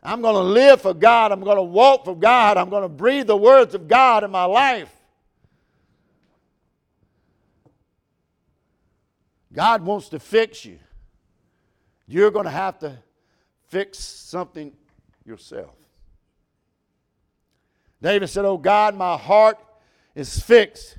I'm 0.04 0.22
going 0.22 0.36
to 0.36 0.42
live 0.42 0.82
for 0.82 0.94
God. 0.94 1.32
I'm 1.32 1.42
going 1.42 1.56
to 1.56 1.64
walk 1.64 2.06
for 2.06 2.16
God. 2.16 2.58
I'm 2.58 2.70
going 2.70 2.84
to 2.84 2.90
breathe 2.90 3.28
the 3.28 3.38
words 3.38 3.74
of 3.74 3.88
God 3.88 4.24
in 4.24 4.32
my 4.32 4.44
life. 4.44 4.94
God 9.54 9.84
wants 9.84 10.10
to 10.10 10.20
fix 10.20 10.66
you. 10.66 10.80
You're 12.06 12.32
going 12.32 12.46
to 12.46 12.52
have 12.52 12.80
to 12.80 12.98
fix 13.70 13.98
something 14.00 14.74
yourself. 15.26 15.76
David 18.02 18.28
said, 18.28 18.44
Oh 18.44 18.58
God, 18.58 18.96
my 18.96 19.16
heart 19.16 19.58
is 20.16 20.38
fixed. 20.40 20.98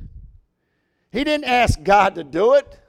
He 1.13 1.25
didn't 1.25 1.45
ask 1.45 1.83
God 1.83 2.15
to 2.15 2.25
do 2.25 2.55
it. 2.55 2.81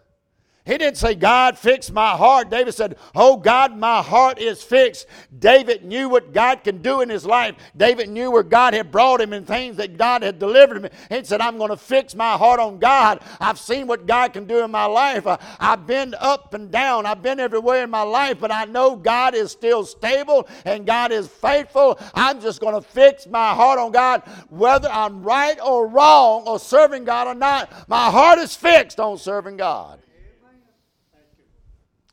He 0.66 0.80
didn't 0.80 0.98
say, 0.98 1.14
God, 1.14 1.60
fix 1.60 1.92
my 1.92 2.18
heart. 2.18 2.50
David 2.50 2.74
said, 2.74 2.98
Oh, 3.14 3.38
God, 3.38 3.78
my 3.78 4.02
heart 4.02 4.40
is 4.40 4.64
fixed. 4.64 5.06
David 5.38 5.86
knew 5.86 6.10
what 6.10 6.34
God 6.34 6.64
can 6.64 6.82
do 6.82 7.02
in 7.02 7.10
his 7.10 7.24
life. 7.24 7.56
David 7.78 8.10
knew 8.10 8.32
where 8.32 8.42
God 8.42 8.74
had 8.74 8.92
brought 8.92 9.22
him 9.22 9.32
and 9.32 9.46
things 9.46 9.78
that 9.78 9.96
God 9.96 10.24
had 10.24 10.40
delivered 10.40 10.84
him. 10.84 10.92
He 11.10 11.24
said, 11.24 11.40
I'm 11.40 11.60
going 11.60 11.70
to 11.70 11.78
fix 11.78 12.16
my 12.16 12.32
heart 12.32 12.60
on 12.60 12.80
God. 12.80 13.22
I've 13.40 13.60
seen 13.60 13.86
what 13.86 14.08
God 14.08 14.34
can 14.34 14.46
do 14.46 14.64
in 14.64 14.72
my 14.72 14.86
life. 14.86 15.28
Uh, 15.28 15.38
I've 15.60 15.86
been 15.86 16.16
up 16.20 16.56
and 16.56 16.72
down, 16.72 17.06
I've 17.06 17.22
been 17.22 17.40
everywhere 17.40 17.84
in 17.84 17.92
my 17.92 18.02
life, 18.02 18.40
but 18.40 18.52
I 18.52 18.66
know 18.66 18.96
God 18.96 19.36
is 19.36 19.52
still 19.52 19.86
stable 19.86 20.48
and 20.66 20.84
God 20.84 21.12
is 21.12 21.28
faithful. 21.28 22.00
I'm 22.16 22.42
just 22.42 22.60
going 22.60 22.74
to 22.74 22.82
fix 22.82 23.28
my 23.28 23.54
heart 23.54 23.78
on 23.78 23.92
God, 23.92 24.24
whether 24.50 24.90
I'm 24.90 25.22
right 25.22 25.60
or 25.62 25.88
wrong 25.88 26.48
or 26.48 26.58
serving 26.58 27.04
God 27.04 27.28
or 27.28 27.36
not. 27.36 27.88
My 27.88 28.10
heart 28.10 28.40
is 28.40 28.56
fixed 28.56 29.00
on 29.00 29.20
serving 29.20 29.58
God. 29.58 30.00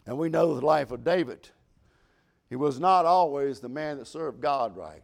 And 0.06 0.18
we 0.18 0.28
know 0.28 0.54
the 0.54 0.64
life 0.64 0.90
of 0.90 1.04
David. 1.04 1.48
He 2.48 2.56
was 2.56 2.80
not 2.80 3.06
always 3.06 3.60
the 3.60 3.68
man 3.68 3.98
that 3.98 4.06
served 4.06 4.40
God 4.40 4.76
right. 4.76 5.02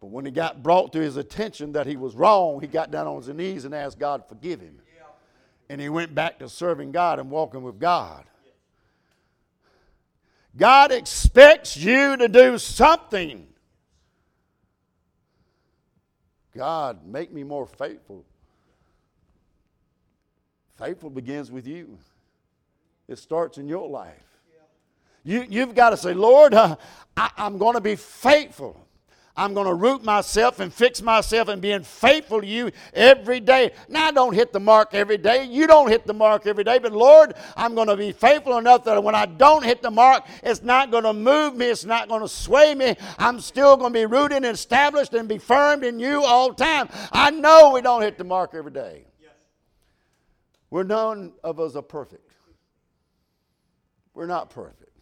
But 0.00 0.08
when 0.08 0.24
he 0.24 0.30
got 0.30 0.62
brought 0.62 0.92
to 0.92 1.00
his 1.00 1.16
attention 1.16 1.72
that 1.72 1.86
he 1.86 1.96
was 1.96 2.14
wrong, 2.14 2.60
he 2.60 2.66
got 2.66 2.90
down 2.90 3.06
on 3.06 3.16
his 3.16 3.28
knees 3.28 3.64
and 3.64 3.74
asked 3.74 3.98
God 3.98 4.22
to 4.22 4.28
forgive 4.28 4.60
him. 4.60 4.78
And 5.68 5.80
he 5.80 5.88
went 5.88 6.14
back 6.14 6.38
to 6.40 6.48
serving 6.48 6.92
God 6.92 7.18
and 7.18 7.30
walking 7.30 7.62
with 7.62 7.78
God. 7.78 8.24
God 10.56 10.90
expects 10.90 11.76
you 11.76 12.16
to 12.16 12.28
do 12.28 12.58
something. 12.58 13.46
God, 16.54 17.06
make 17.06 17.32
me 17.32 17.44
more 17.44 17.66
faithful. 17.66 18.24
Faithful 20.76 21.10
begins 21.10 21.52
with 21.52 21.66
you. 21.66 21.98
It 23.10 23.18
starts 23.18 23.58
in 23.58 23.68
your 23.68 23.88
life. 23.88 24.14
You, 25.24 25.44
you've 25.48 25.74
got 25.74 25.90
to 25.90 25.96
say, 25.96 26.14
Lord, 26.14 26.54
uh, 26.54 26.76
I, 27.16 27.30
I'm 27.36 27.58
going 27.58 27.74
to 27.74 27.80
be 27.80 27.96
faithful. 27.96 28.86
I'm 29.36 29.52
going 29.52 29.66
to 29.66 29.74
root 29.74 30.04
myself 30.04 30.60
and 30.60 30.72
fix 30.72 31.02
myself 31.02 31.48
and 31.48 31.60
being 31.60 31.82
faithful 31.82 32.40
to 32.40 32.46
you 32.46 32.70
every 32.94 33.40
day. 33.40 33.72
Now, 33.88 34.06
I 34.06 34.10
don't 34.12 34.32
hit 34.32 34.52
the 34.52 34.60
mark 34.60 34.94
every 34.94 35.18
day. 35.18 35.44
You 35.44 35.66
don't 35.66 35.88
hit 35.88 36.06
the 36.06 36.14
mark 36.14 36.46
every 36.46 36.62
day. 36.62 36.78
But 36.78 36.92
Lord, 36.92 37.34
I'm 37.56 37.74
going 37.74 37.88
to 37.88 37.96
be 37.96 38.12
faithful 38.12 38.58
enough 38.58 38.84
that 38.84 39.02
when 39.02 39.16
I 39.16 39.26
don't 39.26 39.64
hit 39.64 39.82
the 39.82 39.90
mark, 39.90 40.24
it's 40.44 40.62
not 40.62 40.92
going 40.92 41.04
to 41.04 41.12
move 41.12 41.56
me. 41.56 41.66
It's 41.66 41.84
not 41.84 42.08
going 42.08 42.22
to 42.22 42.28
sway 42.28 42.76
me. 42.76 42.94
I'm 43.18 43.40
still 43.40 43.76
going 43.76 43.92
to 43.92 43.98
be 43.98 44.06
rooted 44.06 44.36
and 44.36 44.46
established 44.46 45.14
and 45.14 45.28
be 45.28 45.38
firm 45.38 45.82
in 45.82 45.98
you 45.98 46.22
all 46.22 46.50
the 46.50 46.62
time. 46.62 46.88
I 47.10 47.32
know 47.32 47.72
we 47.72 47.82
don't 47.82 48.02
hit 48.02 48.18
the 48.18 48.24
mark 48.24 48.54
every 48.54 48.72
day. 48.72 49.04
Yes. 49.20 49.32
We're 50.70 50.84
none 50.84 51.32
of 51.42 51.58
us 51.58 51.74
are 51.74 51.82
perfect. 51.82 52.29
We're 54.14 54.26
not 54.26 54.50
perfect. 54.50 54.96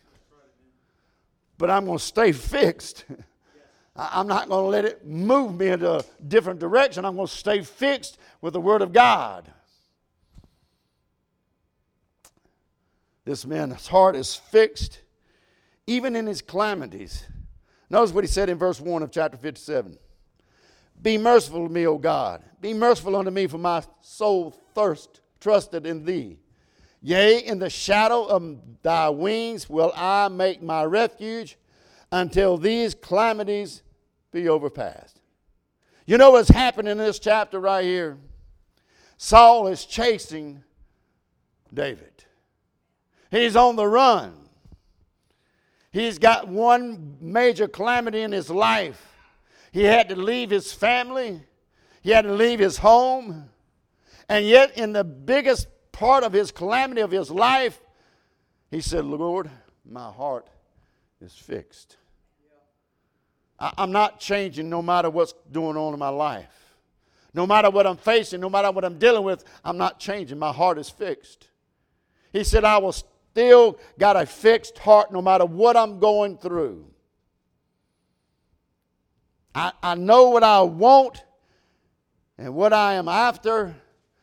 But 1.57 1.71
I'm 1.71 1.87
going 1.87 1.99
to 1.99 2.05
stay 2.05 2.33
fixed. 2.33 3.05
I'm 3.97 4.29
not 4.29 4.49
going 4.49 4.65
to 4.65 4.69
let 4.69 4.85
it 4.85 5.07
move 5.07 5.59
me 5.59 5.69
into 5.69 5.99
a 5.99 6.05
different 6.27 6.61
direction. 6.61 7.05
I'm 7.05 7.17
going 7.17 7.27
to 7.27 7.33
stay 7.33 7.63
fixed 7.63 8.19
with 8.41 8.53
the 8.53 8.61
Word 8.61 8.81
of 8.81 8.93
God. 8.93 9.51
This 13.25 13.45
man's 13.45 13.89
heart 13.89 14.15
is 14.17 14.35
fixed 14.35 15.01
even 15.87 16.15
in 16.15 16.27
his 16.27 16.41
calamities. 16.41 17.27
Notice 17.91 18.13
what 18.13 18.23
he 18.23 18.29
said 18.29 18.49
in 18.49 18.59
verse 18.59 18.81
1 18.81 19.03
of 19.03 19.11
chapter 19.11 19.37
57 19.37 19.99
Be 21.03 21.19
merciful 21.19 21.67
to 21.67 21.73
me, 21.73 21.87
O 21.87 21.99
God. 21.99 22.43
Be 22.61 22.73
merciful 22.73 23.17
unto 23.17 23.31
me, 23.31 23.47
for 23.47 23.59
my 23.59 23.83
soul 24.01 24.55
thirst 24.75 25.21
trusted 25.41 25.87
in 25.87 26.05
thee. 26.05 26.39
Yea, 27.09 27.39
in 27.39 27.59
the 27.59 27.71
shadow 27.71 28.25
of 28.25 28.59
thy 28.83 29.09
wings 29.09 29.67
will 29.67 29.91
I 29.97 30.29
make 30.29 30.63
my 30.63 30.85
refuge 30.85 31.57
until 32.13 32.59
these 32.59 32.95
calamities 32.95 33.83
be 34.31 34.47
overpassed. 34.47 35.19
You 36.05 36.19
know 36.19 36.33
what's 36.33 36.51
happening 36.51 36.93
in 36.93 36.99
this 36.99 37.19
chapter 37.19 37.61
right 37.61 37.83
here? 37.83 38.19
Saul 39.17 39.69
is 39.69 39.87
chasing 39.87 40.63
David. 41.73 42.27
He's 43.31 43.57
on 43.57 43.77
the 43.77 43.87
run. 43.87 44.35
He's 45.91 46.19
got 46.19 46.47
one 46.47 47.17
major 47.23 47.69
calamity 47.69 48.21
in 48.21 48.33
his 48.33 48.51
life. 48.51 49.17
He 49.73 49.85
had 49.85 50.11
to 50.11 50.17
leave 50.17 50.51
his 50.51 50.75
family, 50.75 51.41
he 52.03 52.11
had 52.11 52.27
to 52.27 52.35
leave 52.35 52.59
his 52.59 52.77
home. 52.77 53.49
And 54.29 54.45
yet, 54.45 54.77
in 54.77 54.93
the 54.93 55.05
biggest 55.05 55.69
part 55.99 56.23
of 56.23 56.33
his 56.33 56.53
calamity 56.53 57.01
of 57.01 57.11
his 57.11 57.29
life, 57.29 57.81
he 58.71 58.81
said, 58.81 59.05
Lord, 59.05 59.51
my 59.85 60.09
heart 60.13 60.47
is 61.21 61.35
fixed. 61.35 61.97
I'm 63.59 63.91
not 63.91 64.21
changing 64.21 64.71
no 64.71 64.81
matter 64.81 65.11
what's 65.11 65.35
going 65.51 65.77
on 65.77 65.93
in 65.93 65.99
my 65.99 66.11
life. 66.11 66.77
No 67.35 67.49
matter 67.49 67.69
what 67.69 67.85
I'm 67.85 67.97
facing, 67.97 68.41
no 68.41 68.49
matter 68.49 68.71
what 68.71 68.85
I'm 68.85 69.01
dealing 69.01 69.25
with, 69.25 69.43
I'm 69.65 69.77
not 69.77 69.99
changing. 69.99 70.39
My 70.39 70.53
heart 70.53 70.79
is 70.79 70.89
fixed. 70.89 71.49
He 72.33 72.45
said, 72.45 72.63
I 72.63 72.79
will 72.79 72.93
still 72.93 73.81
got 73.99 74.17
a 74.17 74.25
fixed 74.25 74.79
heart 74.79 75.13
no 75.13 75.21
matter 75.21 75.47
what 75.47 75.77
I'm 75.77 75.99
going 75.99 76.39
through. 76.39 76.87
I, 79.53 79.73
I 79.83 79.97
know 79.97 80.31
what 80.31 80.45
I 80.45 80.61
want 80.61 81.25
and 82.39 82.55
what 82.55 82.73
I 82.73 82.95
am 82.95 83.09
after. 83.09 83.75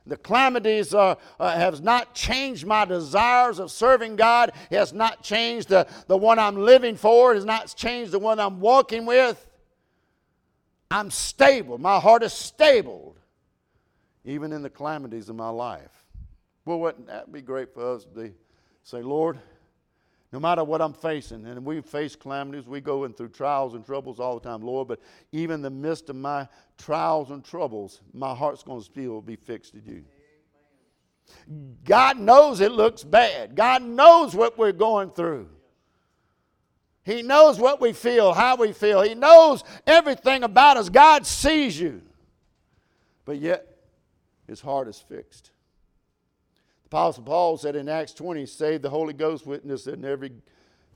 The 0.07 0.17
calamities 0.17 0.93
uh, 0.93 1.15
uh, 1.39 1.57
have 1.57 1.81
not 1.81 2.13
changed 2.13 2.65
my 2.65 2.85
desires 2.85 3.57
of 3.59 3.71
serving 3.71 4.15
God. 4.15 4.51
It 4.69 4.77
has 4.77 4.93
not 4.93 5.23
changed 5.23 5.69
the, 5.69 5.87
the 6.07 6.17
one 6.17 6.37
I'm 6.37 6.57
living 6.57 6.95
for. 6.95 7.31
It 7.31 7.35
has 7.35 7.45
not 7.45 7.73
changed 7.75 8.11
the 8.11 8.19
one 8.19 8.39
I'm 8.39 8.59
walking 8.59 9.05
with. 9.05 9.47
I'm 10.91 11.09
stable. 11.09 11.79
My 11.79 11.99
heart 11.99 12.21
is 12.21 12.33
stable, 12.33 13.15
even 14.23 14.53
in 14.53 14.61
the 14.61 14.69
calamities 14.69 15.29
of 15.29 15.35
my 15.35 15.49
life. 15.49 16.05
Well, 16.65 16.79
wouldn't 16.79 17.07
that 17.07 17.31
be 17.31 17.41
great 17.41 17.73
for 17.73 17.95
us 17.95 18.05
to 18.15 18.31
say, 18.83 19.01
Lord, 19.01 19.39
no 20.35 20.41
matter 20.41 20.65
what 20.65 20.81
I'm 20.81 20.91
facing, 20.91 21.45
and 21.45 21.63
we 21.63 21.79
face 21.79 22.13
calamities, 22.13 22.67
we 22.67 22.81
go 22.81 23.05
in 23.05 23.13
through 23.13 23.29
trials 23.29 23.73
and 23.73 23.85
troubles 23.85 24.19
all 24.19 24.37
the 24.37 24.45
time, 24.45 24.61
Lord, 24.61 24.89
but 24.89 24.99
even 25.31 25.53
in 25.53 25.61
the 25.61 25.69
midst 25.69 26.09
of 26.09 26.17
my 26.17 26.49
trials 26.77 27.31
and 27.31 27.41
troubles, 27.41 28.01
my 28.13 28.35
heart's 28.35 28.61
going 28.61 28.81
to 28.81 28.85
still 28.85 29.21
be 29.21 29.37
fixed 29.37 29.75
to 29.75 29.79
you. 29.79 30.03
God 31.85 32.19
knows 32.19 32.59
it 32.59 32.73
looks 32.73 33.01
bad. 33.01 33.55
God 33.55 33.81
knows 33.81 34.35
what 34.35 34.57
we're 34.57 34.73
going 34.73 35.11
through. 35.11 35.47
He 37.05 37.21
knows 37.21 37.57
what 37.57 37.79
we 37.79 37.93
feel, 37.93 38.33
how 38.33 38.57
we 38.57 38.73
feel. 38.73 39.03
He 39.03 39.15
knows 39.15 39.63
everything 39.87 40.43
about 40.43 40.75
us. 40.75 40.89
God 40.89 41.25
sees 41.25 41.79
you. 41.79 42.01
But 43.23 43.37
yet, 43.37 43.65
his 44.49 44.59
heart 44.59 44.89
is 44.89 44.99
fixed. 44.99 45.51
The 46.85 46.97
Apostle 46.97 47.23
Paul 47.23 47.57
said 47.57 47.75
in 47.75 47.89
Acts 47.89 48.13
20, 48.13 48.45
save 48.45 48.81
the 48.81 48.89
Holy 48.89 49.13
Ghost 49.13 49.45
witness 49.45 49.87
in 49.87 50.05
every 50.05 50.31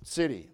city, 0.04 0.50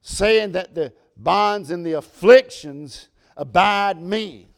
saying 0.00 0.52
that 0.52 0.74
the 0.74 0.92
bonds 1.16 1.70
and 1.70 1.84
the 1.84 1.92
afflictions 1.92 3.08
abide 3.36 4.00
me. 4.00 4.48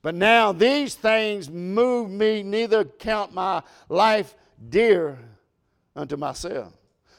But 0.00 0.14
now 0.14 0.52
these 0.52 0.94
things 0.94 1.50
move 1.50 2.10
me, 2.10 2.42
neither 2.42 2.84
count 2.84 3.34
my 3.34 3.62
life 3.88 4.34
dear 4.68 5.18
unto 5.94 6.16
myself 6.16 6.72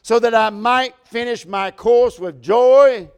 so 0.03 0.19
that 0.19 0.35
I 0.35 0.49
might 0.49 0.95
finish 1.05 1.45
my 1.45 1.71
course 1.71 2.19
with 2.19 2.41
joy 2.41 3.09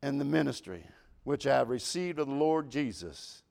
and 0.00 0.20
the 0.20 0.24
ministry 0.24 0.86
which 1.24 1.46
I 1.46 1.56
have 1.56 1.68
received 1.68 2.20
of 2.20 2.28
the 2.28 2.32
Lord 2.32 2.70
Jesus 2.70 3.42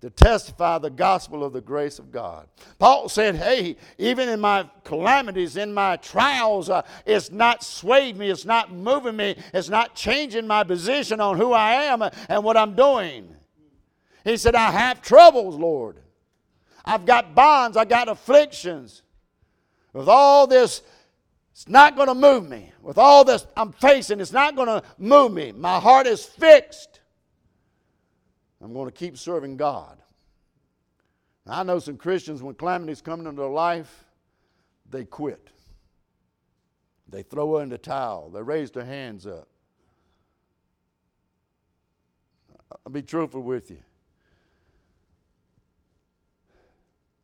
to 0.00 0.10
testify 0.10 0.78
the 0.78 0.90
gospel 0.90 1.42
of 1.42 1.52
the 1.52 1.60
grace 1.60 1.98
of 1.98 2.12
God. 2.12 2.46
Paul 2.78 3.08
said, 3.08 3.36
Hey, 3.36 3.76
even 3.98 4.28
in 4.28 4.40
my 4.40 4.68
calamities, 4.84 5.56
in 5.56 5.72
my 5.72 5.96
trials, 5.96 6.70
uh, 6.70 6.82
it's 7.04 7.30
not 7.30 7.62
swayed 7.62 8.16
me, 8.16 8.30
it's 8.30 8.44
not 8.44 8.72
moving 8.72 9.16
me, 9.16 9.36
it's 9.54 9.68
not 9.68 9.94
changing 9.94 10.46
my 10.46 10.64
position 10.64 11.20
on 11.20 11.36
who 11.38 11.52
I 11.52 11.84
am 11.84 12.02
and 12.28 12.44
what 12.44 12.56
I'm 12.56 12.74
doing. 12.74 13.34
He 14.24 14.36
said, 14.36 14.54
I 14.54 14.70
have 14.70 15.02
troubles, 15.02 15.56
Lord. 15.56 15.98
I've 16.84 17.06
got 17.06 17.34
bonds, 17.34 17.76
I 17.76 17.84
got 17.84 18.08
afflictions. 18.08 19.02
With 19.92 20.08
all 20.08 20.46
this 20.46 20.82
it's 21.56 21.68
not 21.68 21.96
going 21.96 22.08
to 22.08 22.14
move 22.14 22.46
me. 22.46 22.70
With 22.82 22.98
all 22.98 23.24
this 23.24 23.46
I'm 23.56 23.72
facing, 23.72 24.20
it's 24.20 24.30
not 24.30 24.56
going 24.56 24.68
to 24.68 24.82
move 24.98 25.32
me. 25.32 25.52
My 25.52 25.80
heart 25.80 26.06
is 26.06 26.22
fixed. 26.22 26.95
I'm 28.66 28.72
going 28.72 28.90
to 28.90 28.92
keep 28.92 29.16
serving 29.16 29.56
God. 29.56 29.96
I 31.46 31.62
know 31.62 31.78
some 31.78 31.96
Christians, 31.96 32.42
when 32.42 32.56
calamities 32.56 33.00
come 33.00 33.20
into 33.20 33.30
their 33.30 33.48
life, 33.48 34.04
they 34.90 35.04
quit. 35.04 35.50
They 37.08 37.22
throw 37.22 37.58
in 37.58 37.68
the 37.68 37.78
towel. 37.78 38.28
They 38.28 38.42
raise 38.42 38.72
their 38.72 38.84
hands 38.84 39.24
up. 39.24 39.46
I'll 42.84 42.90
be 42.90 43.02
truthful 43.02 43.42
with 43.42 43.70
you. 43.70 43.78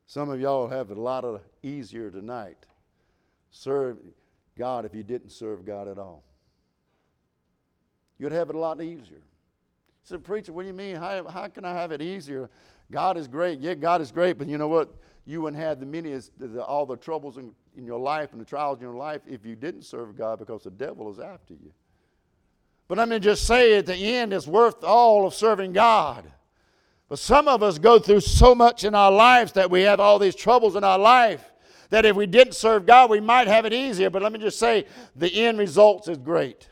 Some 0.06 0.30
of 0.30 0.40
y'all 0.40 0.68
have 0.68 0.92
it 0.92 0.96
a 0.96 1.00
lot 1.00 1.24
of 1.24 1.40
easier 1.64 2.08
tonight. 2.08 2.66
Serve 3.50 3.98
God 4.56 4.84
if 4.84 4.94
you 4.94 5.02
didn't 5.02 5.30
serve 5.30 5.66
God 5.66 5.88
at 5.88 5.98
all. 5.98 6.22
You'd 8.16 8.30
have 8.30 8.48
it 8.48 8.54
a 8.54 8.60
lot 8.60 8.80
easier. 8.80 9.22
Said, 10.04 10.24
Preacher, 10.24 10.52
what 10.52 10.62
do 10.62 10.68
you 10.68 10.74
mean? 10.74 10.96
How, 10.96 11.26
how 11.28 11.48
can 11.48 11.64
I 11.64 11.72
have 11.72 11.92
it 11.92 12.02
easier? 12.02 12.50
God 12.90 13.16
is 13.16 13.28
great. 13.28 13.60
Yeah, 13.60 13.74
God 13.74 14.00
is 14.00 14.10
great, 14.10 14.36
but 14.36 14.48
you 14.48 14.58
know 14.58 14.68
what? 14.68 14.94
You 15.24 15.42
wouldn't 15.42 15.62
have 15.62 15.78
the 15.78 15.86
many, 15.86 16.18
the, 16.38 16.62
all 16.64 16.84
the 16.84 16.96
troubles 16.96 17.38
in, 17.38 17.52
in 17.76 17.84
your 17.84 18.00
life 18.00 18.32
and 18.32 18.40
the 18.40 18.44
trials 18.44 18.78
in 18.78 18.82
your 18.82 18.96
life 18.96 19.22
if 19.26 19.46
you 19.46 19.54
didn't 19.54 19.82
serve 19.82 20.16
God 20.16 20.40
because 20.40 20.64
the 20.64 20.70
devil 20.70 21.10
is 21.10 21.20
after 21.20 21.54
you. 21.54 21.72
But 22.88 22.98
let 22.98 23.08
me 23.08 23.20
just 23.20 23.44
say 23.44 23.78
at 23.78 23.86
the 23.86 23.94
end, 23.94 24.32
it's 24.32 24.46
worth 24.46 24.82
all 24.82 25.26
of 25.26 25.34
serving 25.34 25.72
God. 25.72 26.30
But 27.08 27.20
some 27.20 27.46
of 27.46 27.62
us 27.62 27.78
go 27.78 27.98
through 27.98 28.20
so 28.20 28.54
much 28.54 28.84
in 28.84 28.94
our 28.94 29.12
lives 29.12 29.52
that 29.52 29.70
we 29.70 29.82
have 29.82 30.00
all 30.00 30.18
these 30.18 30.34
troubles 30.34 30.76
in 30.76 30.82
our 30.82 30.98
life 30.98 31.52
that 31.90 32.06
if 32.06 32.16
we 32.16 32.26
didn't 32.26 32.54
serve 32.54 32.86
God, 32.86 33.10
we 33.10 33.20
might 33.20 33.46
have 33.48 33.66
it 33.66 33.72
easier. 33.74 34.08
But 34.08 34.22
let 34.22 34.32
me 34.32 34.38
just 34.38 34.58
say, 34.58 34.86
the 35.14 35.30
end 35.44 35.58
results 35.58 36.08
is 36.08 36.16
great. 36.16 36.68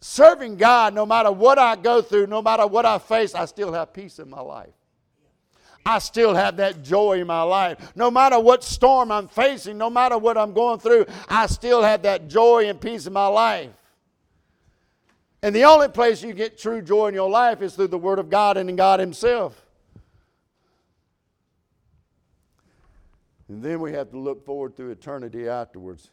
Serving 0.00 0.56
God, 0.56 0.94
no 0.94 1.04
matter 1.04 1.32
what 1.32 1.58
I 1.58 1.74
go 1.76 2.00
through, 2.02 2.28
no 2.28 2.40
matter 2.40 2.66
what 2.66 2.86
I 2.86 2.98
face, 2.98 3.34
I 3.34 3.46
still 3.46 3.72
have 3.72 3.92
peace 3.92 4.18
in 4.18 4.30
my 4.30 4.40
life. 4.40 4.70
I 5.84 5.98
still 5.98 6.34
have 6.34 6.58
that 6.58 6.82
joy 6.82 7.20
in 7.20 7.26
my 7.26 7.42
life. 7.42 7.92
No 7.96 8.10
matter 8.10 8.38
what 8.38 8.62
storm 8.62 9.10
I'm 9.10 9.26
facing, 9.26 9.78
no 9.78 9.88
matter 9.88 10.18
what 10.18 10.36
I'm 10.36 10.52
going 10.52 10.78
through, 10.78 11.06
I 11.28 11.46
still 11.46 11.82
have 11.82 12.02
that 12.02 12.28
joy 12.28 12.68
and 12.68 12.80
peace 12.80 13.06
in 13.06 13.12
my 13.12 13.26
life. 13.26 13.70
And 15.42 15.54
the 15.54 15.64
only 15.64 15.88
place 15.88 16.22
you 16.22 16.32
get 16.32 16.58
true 16.58 16.82
joy 16.82 17.08
in 17.08 17.14
your 17.14 17.30
life 17.30 17.62
is 17.62 17.74
through 17.74 17.88
the 17.88 17.98
Word 17.98 18.18
of 18.18 18.28
God 18.28 18.56
and 18.56 18.68
in 18.68 18.76
God 18.76 19.00
Himself. 19.00 19.64
And 23.48 23.62
then 23.62 23.80
we 23.80 23.92
have 23.92 24.10
to 24.10 24.18
look 24.18 24.44
forward 24.44 24.76
to 24.76 24.90
eternity 24.90 25.48
afterwards. 25.48 26.10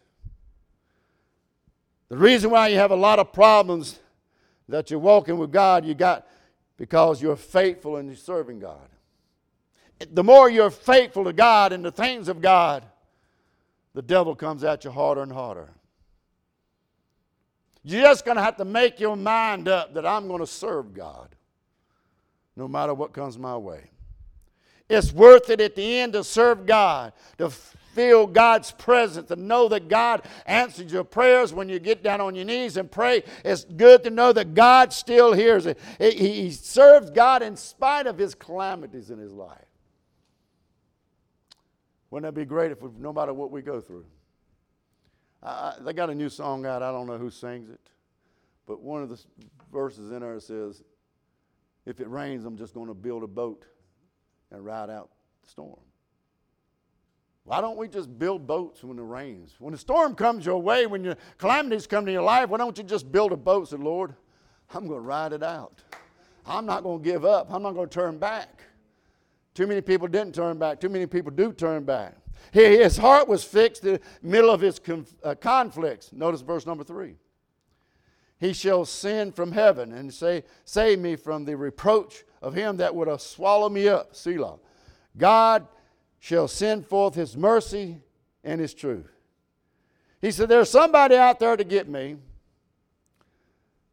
The 2.09 2.17
reason 2.17 2.51
why 2.51 2.67
you 2.67 2.77
have 2.77 2.91
a 2.91 2.95
lot 2.95 3.19
of 3.19 3.33
problems 3.33 3.99
that 4.69 4.91
you're 4.91 4.99
walking 4.99 5.37
with 5.37 5.51
God, 5.51 5.85
you 5.85 5.93
got 5.93 6.27
because 6.77 7.21
you're 7.21 7.35
faithful 7.35 7.97
and 7.97 8.07
you're 8.07 8.17
serving 8.17 8.59
God. 8.59 8.89
The 10.11 10.23
more 10.23 10.49
you're 10.49 10.71
faithful 10.71 11.23
to 11.23 11.33
God 11.33 11.71
and 11.71 11.83
the 11.83 11.91
things 11.91 12.27
of 12.27 12.41
God, 12.41 12.85
the 13.93 14.01
devil 14.01 14.35
comes 14.35 14.63
at 14.63 14.83
you 14.83 14.91
harder 14.91 15.21
and 15.21 15.31
harder. 15.31 15.69
You're 17.83 18.01
just 18.01 18.25
going 18.25 18.35
to 18.35 18.43
have 18.43 18.57
to 18.57 18.65
make 18.65 18.99
your 18.99 19.15
mind 19.15 19.67
up 19.67 19.93
that 19.93 20.05
I'm 20.05 20.27
going 20.27 20.39
to 20.41 20.47
serve 20.47 20.93
God 20.93 21.35
no 22.55 22.67
matter 22.67 22.93
what 22.93 23.13
comes 23.13 23.37
my 23.37 23.55
way. 23.55 23.89
It's 24.89 25.11
worth 25.11 25.49
it 25.49 25.61
at 25.61 25.75
the 25.75 25.99
end 25.99 26.13
to 26.13 26.23
serve 26.23 26.65
God, 26.65 27.13
to 27.37 27.51
feel 27.95 28.27
God's 28.27 28.71
presence, 28.71 29.29
to 29.29 29.35
know 29.37 29.69
that 29.69 29.87
God 29.87 30.21
answers 30.45 30.91
your 30.91 31.05
prayers 31.05 31.53
when 31.53 31.69
you 31.69 31.79
get 31.79 32.03
down 32.03 32.21
on 32.21 32.35
your 32.35 32.45
knees 32.45 32.75
and 32.77 32.91
pray. 32.91 33.23
It's 33.43 33.63
good 33.63 34.03
to 34.03 34.09
know 34.09 34.33
that 34.33 34.53
God 34.53 34.93
still 34.93 35.33
hears 35.33 35.65
it. 35.65 35.79
He 35.97 36.51
serves 36.51 37.09
God 37.09 37.41
in 37.41 37.55
spite 37.55 38.05
of 38.05 38.17
his 38.17 38.35
calamities 38.35 39.09
in 39.09 39.17
his 39.17 39.31
life. 39.31 39.57
Wouldn't 42.11 42.33
that 42.33 42.39
be 42.39 42.45
great 42.45 42.71
if 42.71 42.81
we, 42.81 42.89
no 42.99 43.11
matter 43.13 43.33
what 43.33 43.49
we 43.49 43.61
go 43.61 43.79
through? 43.81 44.05
They 45.81 45.93
got 45.93 46.09
a 46.09 46.15
new 46.15 46.29
song 46.29 46.65
out. 46.65 46.83
I 46.83 46.91
don't 46.91 47.07
know 47.07 47.17
who 47.17 47.29
sings 47.29 47.69
it, 47.69 47.89
but 48.65 48.81
one 48.81 49.03
of 49.03 49.09
the 49.09 49.23
verses 49.71 50.11
in 50.11 50.19
there 50.19 50.39
says, 50.39 50.83
"If 51.85 51.99
it 51.99 52.09
rains, 52.09 52.45
I'm 52.45 52.57
just 52.57 52.73
going 52.73 52.87
to 52.87 52.93
build 52.93 53.23
a 53.23 53.27
boat 53.27 53.65
and 54.51 54.65
ride 54.65 54.89
out 54.89 55.11
the 55.43 55.49
storm. 55.49 55.79
Why 57.45 57.61
don't 57.61 57.77
we 57.77 57.87
just 57.87 58.17
build 58.17 58.47
boats 58.47 58.83
when 58.83 58.97
it 58.97 59.03
rains? 59.03 59.55
When 59.59 59.71
the 59.71 59.77
storm 59.77 60.15
comes 60.15 60.47
your 60.47 60.59
way, 60.61 60.87
when 60.87 61.03
your 61.03 61.15
calamities 61.37 61.85
come 61.85 62.05
to 62.07 62.11
your 62.11 62.23
life, 62.23 62.49
why 62.49 62.57
don't 62.57 62.75
you 62.75 62.83
just 62.83 63.11
build 63.11 63.31
a 63.31 63.37
boat 63.37 63.69
say, 63.69 63.77
Lord, 63.77 64.15
I'm 64.73 64.87
going 64.87 64.99
to 64.99 65.07
ride 65.07 65.31
it 65.31 65.43
out. 65.43 65.83
I'm 66.47 66.65
not 66.65 66.81
going 66.81 67.03
to 67.03 67.05
give 67.05 67.23
up. 67.23 67.47
I'm 67.51 67.61
not 67.61 67.73
going 67.73 67.87
to 67.87 67.93
turn 67.93 68.17
back. 68.17 68.63
Too 69.53 69.67
many 69.67 69.81
people 69.81 70.07
didn't 70.07 70.33
turn 70.33 70.57
back. 70.57 70.81
Too 70.81 70.89
many 70.89 71.05
people 71.05 71.31
do 71.31 71.53
turn 71.53 71.83
back. 71.83 72.15
His 72.51 72.97
heart 72.97 73.27
was 73.27 73.43
fixed 73.43 73.85
in 73.85 73.93
the 73.93 74.01
middle 74.23 74.49
of 74.49 74.61
his 74.61 74.81
uh, 75.23 75.35
conflicts. 75.35 76.11
Notice 76.13 76.41
verse 76.41 76.65
number 76.65 76.83
three. 76.83 77.15
He 78.39 78.53
shall 78.53 78.85
send 78.85 79.35
from 79.35 79.51
heaven 79.51 79.93
and 79.93 80.13
say, 80.13 80.43
Save 80.65 80.99
me 80.99 81.15
from 81.15 81.45
the 81.45 81.55
reproach 81.55 82.23
of 82.41 82.53
him 82.53 82.77
that 82.77 82.93
would 82.93 83.07
have 83.07 83.21
swallowed 83.21 83.71
me 83.71 83.87
up. 83.87 84.15
Selah. 84.15 84.57
God 85.17 85.67
shall 86.25 86.47
send 86.47 86.83
forth 86.87 87.13
his 87.13 87.37
mercy 87.37 88.01
and 88.43 88.59
his 88.59 88.73
truth. 88.73 89.05
He 90.21 90.31
said, 90.31 90.49
There's 90.49 90.71
somebody 90.71 91.15
out 91.15 91.39
there 91.39 91.55
to 91.55 91.63
get 91.63 91.87
me. 91.87 92.15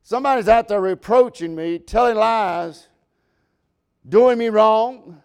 Somebody's 0.03 0.49
out 0.49 0.66
there 0.66 0.81
reproaching 0.81 1.55
me, 1.55 1.79
telling 1.79 2.16
lies. 2.16 2.88
doing 4.09 4.38
me 4.38 4.49
wrong? 4.49 5.21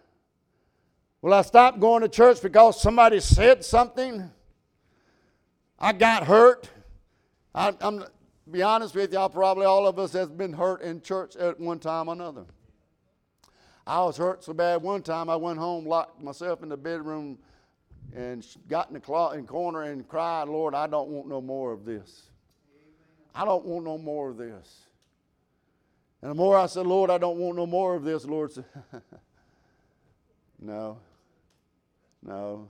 Will 1.21 1.33
I 1.33 1.43
stop 1.43 1.79
going 1.79 2.01
to 2.01 2.09
church 2.09 2.41
because 2.41 2.81
somebody 2.81 3.21
said 3.21 3.63
something? 3.63 4.29
I 5.79 5.93
got 5.93 6.25
hurt. 6.25 6.69
I, 7.55 7.73
am 7.79 8.03
be 8.51 8.61
honest 8.61 8.95
with 8.95 9.13
you, 9.13 9.19
I 9.19 9.29
probably 9.29 9.65
all 9.65 9.87
of 9.87 9.97
us 9.97 10.11
has 10.11 10.29
been 10.29 10.51
hurt 10.51 10.81
in 10.81 10.99
church 10.99 11.37
at 11.37 11.57
one 11.57 11.79
time 11.79 12.09
or 12.09 12.15
another. 12.15 12.47
I 13.87 14.03
was 14.03 14.17
hurt 14.17 14.43
so 14.43 14.53
bad 14.53 14.81
one 14.81 15.01
time 15.01 15.29
I 15.29 15.37
went 15.37 15.57
home, 15.57 15.85
locked 15.85 16.21
myself 16.21 16.61
in 16.61 16.67
the 16.67 16.75
bedroom, 16.75 17.37
and 18.13 18.45
got 18.67 18.89
in 18.89 18.93
the 18.93 18.99
clo- 18.99 19.31
in 19.31 19.47
corner 19.47 19.83
and 19.83 20.05
cried, 20.05 20.49
Lord, 20.49 20.75
I 20.75 20.87
don't 20.87 21.07
want 21.07 21.29
no 21.29 21.39
more 21.39 21.71
of 21.71 21.85
this. 21.85 22.23
I 23.33 23.45
don't 23.45 23.63
want 23.63 23.85
no 23.85 23.97
more 23.97 24.29
of 24.29 24.37
this. 24.37 24.81
And 26.21 26.31
the 26.31 26.35
more 26.35 26.57
I 26.57 26.65
said, 26.65 26.85
Lord, 26.85 27.09
I 27.09 27.17
don't 27.17 27.37
want 27.37 27.55
no 27.55 27.65
more 27.65 27.95
of 27.95 28.03
this, 28.03 28.25
Lord 28.25 28.51
said, 28.51 28.65
No, 30.59 30.97
no. 32.25 32.67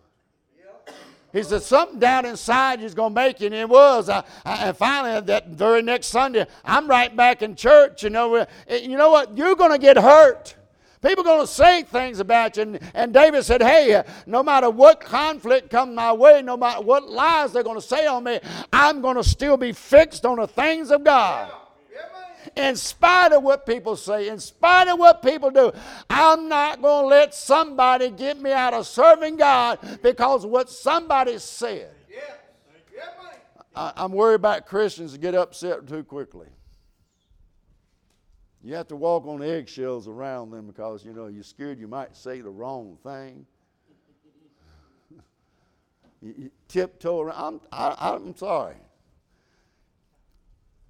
He 1.33 1.41
said, 1.41 1.63
Something 1.63 1.99
down 1.99 2.25
inside 2.25 2.81
is 2.81 2.93
going 2.93 3.11
to 3.11 3.15
make 3.15 3.39
you, 3.39 3.47
and 3.47 3.55
it 3.55 3.67
was. 3.67 4.07
I, 4.09 4.23
I, 4.45 4.67
and 4.67 4.77
finally, 4.77 5.13
uh, 5.13 5.21
that 5.21 5.47
very 5.47 5.81
next 5.81 6.07
Sunday, 6.07 6.45
I'm 6.63 6.87
right 6.87 7.15
back 7.15 7.41
in 7.41 7.55
church. 7.55 8.03
You 8.03 8.09
know, 8.09 8.45
you 8.69 8.97
know 8.97 9.09
what? 9.09 9.35
You're 9.35 9.55
going 9.55 9.71
to 9.71 9.79
get 9.79 9.97
hurt. 9.97 10.56
People 11.01 11.21
are 11.21 11.35
going 11.35 11.45
to 11.45 11.51
say 11.51 11.83
things 11.83 12.19
about 12.19 12.57
you. 12.57 12.63
And, 12.63 12.79
and 12.93 13.13
David 13.13 13.43
said, 13.43 13.61
Hey, 13.61 13.93
uh, 13.93 14.03
no 14.25 14.41
matter 14.41 14.69
what 14.69 14.99
conflict 14.99 15.69
comes 15.69 15.95
my 15.95 16.11
way, 16.11 16.41
no 16.41 16.57
matter 16.57 16.81
what 16.81 17.09
lies 17.09 17.53
they're 17.53 17.63
going 17.63 17.79
to 17.79 17.85
say 17.85 18.07
on 18.07 18.23
me, 18.23 18.39
I'm 18.73 19.01
going 19.01 19.15
to 19.17 19.23
still 19.23 19.57
be 19.57 19.71
fixed 19.73 20.25
on 20.25 20.37
the 20.37 20.47
things 20.47 20.91
of 20.91 21.03
God. 21.03 21.51
In 22.55 22.75
spite 22.75 23.33
of 23.33 23.43
what 23.43 23.65
people 23.65 23.95
say, 23.95 24.29
in 24.29 24.39
spite 24.39 24.87
of 24.87 24.97
what 24.97 25.21
people 25.21 25.51
do, 25.51 25.71
I'm 26.09 26.47
not 26.47 26.81
going 26.81 27.03
to 27.03 27.07
let 27.07 27.35
somebody 27.35 28.09
get 28.09 28.41
me 28.41 28.51
out 28.51 28.73
of 28.73 28.87
serving 28.87 29.35
God 29.35 29.99
because 30.01 30.45
what 30.45 30.69
somebody 30.69 31.37
said. 31.39 31.91
I, 33.75 33.93
I'm 33.95 34.11
worried 34.11 34.35
about 34.35 34.65
Christians 34.65 35.15
get 35.17 35.35
upset 35.35 35.87
too 35.87 36.03
quickly. 36.03 36.47
You 38.63 38.75
have 38.75 38.87
to 38.87 38.95
walk 38.95 39.25
on 39.25 39.41
eggshells 39.41 40.07
around 40.07 40.51
them 40.51 40.67
because, 40.67 41.05
you 41.05 41.13
know, 41.13 41.27
you're 41.27 41.43
scared 41.43 41.79
you 41.79 41.87
might 41.87 42.15
say 42.15 42.41
the 42.41 42.49
wrong 42.49 42.97
thing. 43.03 43.45
you, 46.21 46.33
you 46.37 46.51
tiptoe 46.67 47.21
around. 47.21 47.61
I'm, 47.71 47.95
I, 47.97 48.13
I'm 48.13 48.35
sorry. 48.35 48.75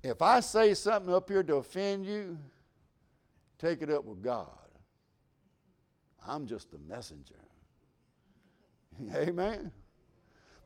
If 0.04 0.22
I 0.22 0.40
say 0.40 0.74
something 0.74 1.14
up 1.14 1.30
here 1.30 1.44
to 1.44 1.56
offend 1.56 2.06
you, 2.06 2.38
take 3.60 3.82
it 3.82 3.90
up 3.90 4.06
with 4.06 4.24
God. 4.24 4.48
I'm 6.26 6.46
just 6.46 6.74
a 6.74 6.78
messenger. 6.90 7.36
Amen. 9.16 9.72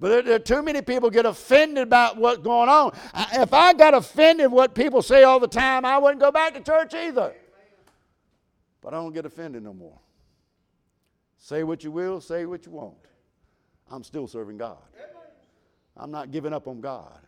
But 0.02 0.10
there, 0.10 0.22
there, 0.24 0.40
too 0.40 0.64
many 0.64 0.82
people 0.82 1.12
get 1.12 1.28
offended 1.28 1.84
about 1.84 2.18
what's 2.18 2.40
going 2.40 2.70
on. 2.70 2.92
If 3.34 3.54
I 3.54 3.72
got 3.74 3.94
offended 3.94 4.52
what 4.52 4.74
people 4.74 5.04
say 5.04 5.22
all 5.22 5.40
the 5.40 5.48
time, 5.48 5.86
I 5.86 6.00
wouldn't 6.00 6.20
go 6.20 6.32
back 6.32 6.56
to 6.56 6.60
church 6.60 6.96
either. 6.96 7.36
But 8.82 8.96
I 8.96 8.98
don't 8.98 9.14
get 9.14 9.28
offended 9.28 9.62
no 9.62 9.76
more. 9.76 10.00
Say 11.38 11.64
what 11.64 11.84
you 11.84 11.92
will, 11.92 12.20
say 12.20 12.48
what 12.48 12.66
you 12.66 12.72
won't. 12.72 12.98
I'm 13.92 14.04
still 14.04 14.26
serving 14.26 14.58
God. 14.58 14.80
I'm 15.96 16.10
not 16.10 16.32
giving 16.32 16.52
up 16.52 16.68
on 16.68 16.82
God. 16.82 17.20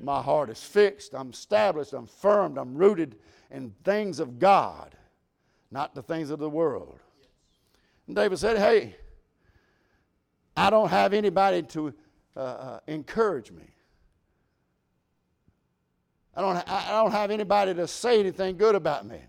My 0.00 0.22
heart 0.22 0.48
is 0.48 0.62
fixed, 0.62 1.14
I'm 1.14 1.28
established, 1.28 1.92
I'm 1.92 2.06
firm, 2.06 2.56
I'm 2.56 2.74
rooted 2.74 3.16
in 3.50 3.74
things 3.84 4.18
of 4.18 4.38
God, 4.38 4.96
not 5.70 5.94
the 5.94 6.02
things 6.02 6.30
of 6.30 6.38
the 6.38 6.48
world. 6.48 7.00
And 8.06 8.16
David 8.16 8.38
said, 8.38 8.56
Hey, 8.56 8.96
I 10.56 10.70
don't 10.70 10.88
have 10.88 11.12
anybody 11.12 11.62
to 11.62 11.92
uh, 12.36 12.80
encourage 12.86 13.50
me. 13.50 13.64
I 16.36 16.40
don't, 16.40 16.68
I 16.68 16.90
don't 16.90 17.12
have 17.12 17.30
anybody 17.30 17.74
to 17.74 17.86
say 17.86 18.18
anything 18.18 18.56
good 18.56 18.74
about 18.74 19.06
me. 19.06 19.20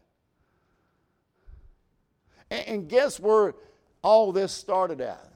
And, 2.49 2.67
and 2.67 2.89
guess 2.89 3.19
where 3.19 3.53
all 4.01 4.31
this 4.31 4.51
started 4.51 5.01
at? 5.01 5.31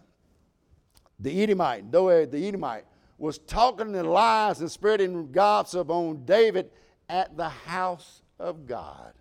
The 1.19 1.43
Edomite, 1.43 1.91
Doeg 1.91 2.32
the 2.32 2.47
Edomite, 2.47 2.86
was 3.17 3.38
talking 3.39 3.91
the 3.91 4.03
lies 4.03 4.62
and 4.62 4.71
spreading 4.71 5.32
gossip 5.32 5.89
on 5.89 6.25
David 6.25 6.71
at 7.10 7.36
the 7.36 7.49
house 7.49 8.21
of 8.39 8.65
God. 8.65 9.13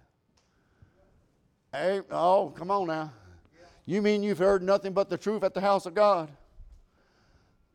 Hey, 1.73 2.01
oh, 2.11 2.53
come 2.57 2.71
on 2.71 2.87
now. 2.87 3.13
You 3.85 4.01
mean 4.01 4.23
you've 4.23 4.39
heard 4.39 4.63
nothing 4.63 4.93
but 4.93 5.09
the 5.11 5.19
truth 5.19 5.43
at 5.43 5.55
the 5.55 5.61
house 5.61 5.87
of 5.87 5.95
God? 5.95 6.31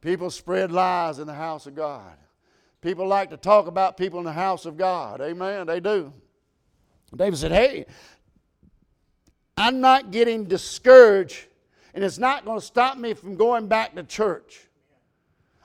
People 0.04 0.30
spread 0.30 0.70
lies 0.70 1.20
in 1.20 1.28
the 1.28 1.34
house 1.34 1.66
of 1.66 1.76
God. 1.76 2.18
People 2.82 3.08
like 3.08 3.30
to 3.30 3.38
talk 3.38 3.68
about 3.68 3.96
people 3.96 4.20
in 4.20 4.26
the 4.26 4.34
house 4.34 4.66
of 4.66 4.76
God. 4.76 5.22
Amen. 5.22 5.66
They 5.66 5.80
do. 5.80 6.12
David 7.16 7.38
said, 7.38 7.54
Hey, 7.54 7.86
I'm 9.56 9.80
not 9.80 10.12
getting 10.12 10.44
discouraged, 10.44 11.46
and 11.94 12.04
it's 12.04 12.18
not 12.18 12.44
going 12.44 12.60
to 12.60 12.66
stop 12.66 12.98
me 12.98 13.14
from 13.14 13.38
going 13.38 13.68
back 13.68 13.96
to 13.96 14.04
church. 14.04 14.68